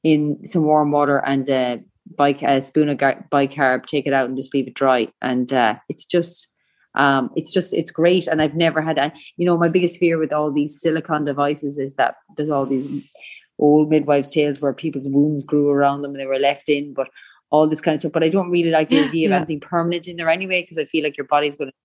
[0.03, 1.77] in some warm water and uh,
[2.15, 5.51] bike a spoon of gar- bicarb, take it out and just leave it dry, and
[5.53, 6.47] uh, it's just.
[6.95, 10.17] Um, it's just it's great and i've never had a, you know my biggest fear
[10.17, 13.11] with all these silicon devices is that there's all these
[13.59, 17.09] old midwives' tales where people's wounds grew around them and they were left in, but
[17.49, 18.11] all this kind of stuff.
[18.11, 20.85] But I don't really like the idea of anything permanent in there anyway, because I
[20.85, 21.75] feel like your body's going to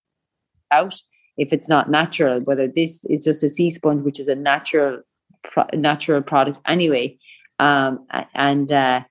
[0.70, 0.95] out
[1.37, 2.41] if it's not natural.
[2.41, 5.03] Whether this is just a sea sponge, which is a natural
[5.43, 7.18] pro- natural product anyway,
[7.59, 9.03] um, and uh,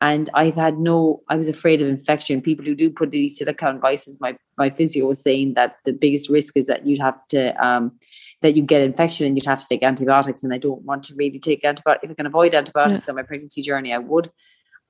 [0.00, 1.22] and I've had no.
[1.28, 2.42] I was afraid of infection.
[2.42, 6.28] People who do put these silicone devices, my my physio was saying that the biggest
[6.28, 7.92] risk is that you'd have to um,
[8.40, 10.42] that you get infection and you'd have to take antibiotics.
[10.42, 12.04] And I don't want to really take antibiotics.
[12.04, 14.28] If I can avoid antibiotics on my pregnancy journey, I would.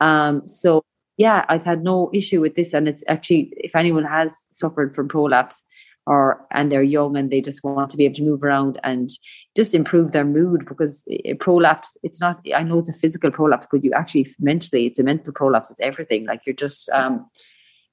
[0.01, 0.83] Um, so
[1.18, 5.09] yeah, I've had no issue with this, and it's actually if anyone has suffered from
[5.09, 5.62] prolapse
[6.07, 9.11] or and they're young and they just want to be able to move around and
[9.57, 11.05] just improve their mood because
[11.38, 15.03] prolapse it's not i know it's a physical prolapse but you actually mentally it's a
[15.03, 16.26] mental prolapse it's everything.
[16.26, 17.28] Like you're just um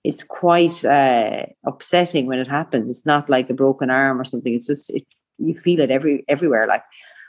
[0.04, 2.90] it's quite uh upsetting when it happens.
[2.90, 5.06] It's not like a broken arm or something it's just it,
[5.38, 6.84] you feel it every everywhere like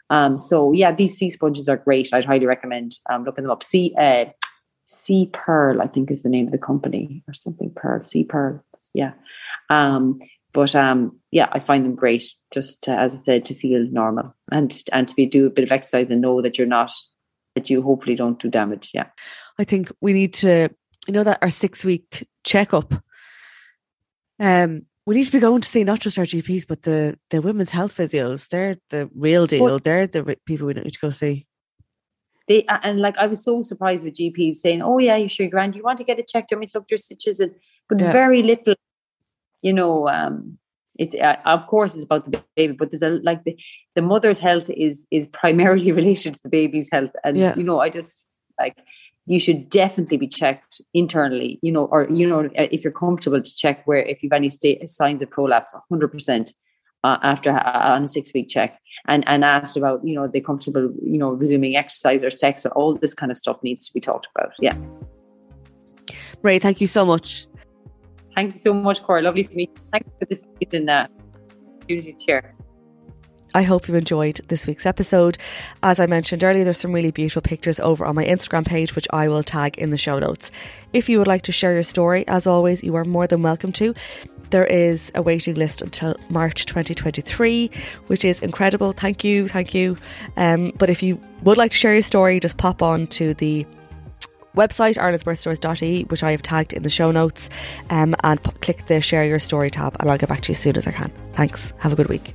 [0.08, 3.62] um so yeah these sea sponges are great i'd highly recommend um looking them up.
[3.62, 4.24] Sea uh
[4.86, 8.64] sea pearl i think is the name of the company or something pearl sea pearl
[8.94, 9.12] yeah.
[9.68, 10.18] Um
[10.52, 14.34] but um yeah i find them great just to, as i said to feel normal
[14.50, 16.90] and and to be do a bit of exercise and know that you're not
[17.54, 19.06] that you hopefully don't do damage yeah
[19.58, 20.70] I think we need to,
[21.06, 22.94] you know, that our six week checkup.
[24.38, 27.42] Um, we need to be going to see not just our GPs, but the the
[27.42, 28.48] women's health physios.
[28.48, 29.78] They're the real deal.
[29.78, 31.46] They're the people we need to go see.
[32.48, 35.50] they and like I was so surprised with GPs saying, "Oh yeah, you sure you're
[35.50, 35.76] grand?
[35.76, 36.48] You want to get it checked?
[36.48, 37.54] Do you want me to look at your stitches?" And
[37.86, 38.12] but Yeah.
[38.12, 38.74] very little,
[39.62, 40.08] you know.
[40.08, 40.58] um
[41.02, 43.54] It's uh, of course it's about the baby, but there's a like the
[43.96, 47.54] the mother's health is is primarily related to the baby's health, and Yeah.
[47.58, 48.12] you know I just
[48.62, 48.76] like
[49.32, 53.40] you should definitely be checked internally, you know, or you know uh, if you're comfortable
[53.48, 56.52] to check where if you've any sta- signs of prolapse, hundred percent.
[57.02, 58.70] Uh, after uh, on a six week check
[59.10, 62.72] and and asked about you know they comfortable you know resuming exercise or sex or
[62.78, 64.76] all this kind of stuff needs to be talked about yeah
[66.42, 67.46] Ray, thank you so much.
[68.40, 71.06] Thank you so much Cora lovely to meet you thank you for this season uh,
[71.76, 72.54] opportunity to share
[73.52, 75.36] I hope you enjoyed this week's episode.
[75.82, 79.08] As I mentioned earlier, there's some really beautiful pictures over on my Instagram page, which
[79.12, 80.52] I will tag in the show notes.
[80.92, 83.72] If you would like to share your story, as always, you are more than welcome
[83.72, 83.92] to.
[84.50, 87.72] There is a waiting list until March 2023,
[88.06, 88.92] which is incredible.
[88.92, 89.96] Thank you, thank you.
[90.36, 93.66] Um, but if you would like to share your story, just pop on to the
[94.56, 97.50] website irelandsbirthstories.ie which I have tagged in the show notes
[97.90, 100.54] um, and p- click the share your story tab and I'll get back to you
[100.54, 101.12] as soon as I can.
[101.32, 101.72] Thanks.
[101.78, 102.34] Have a good week.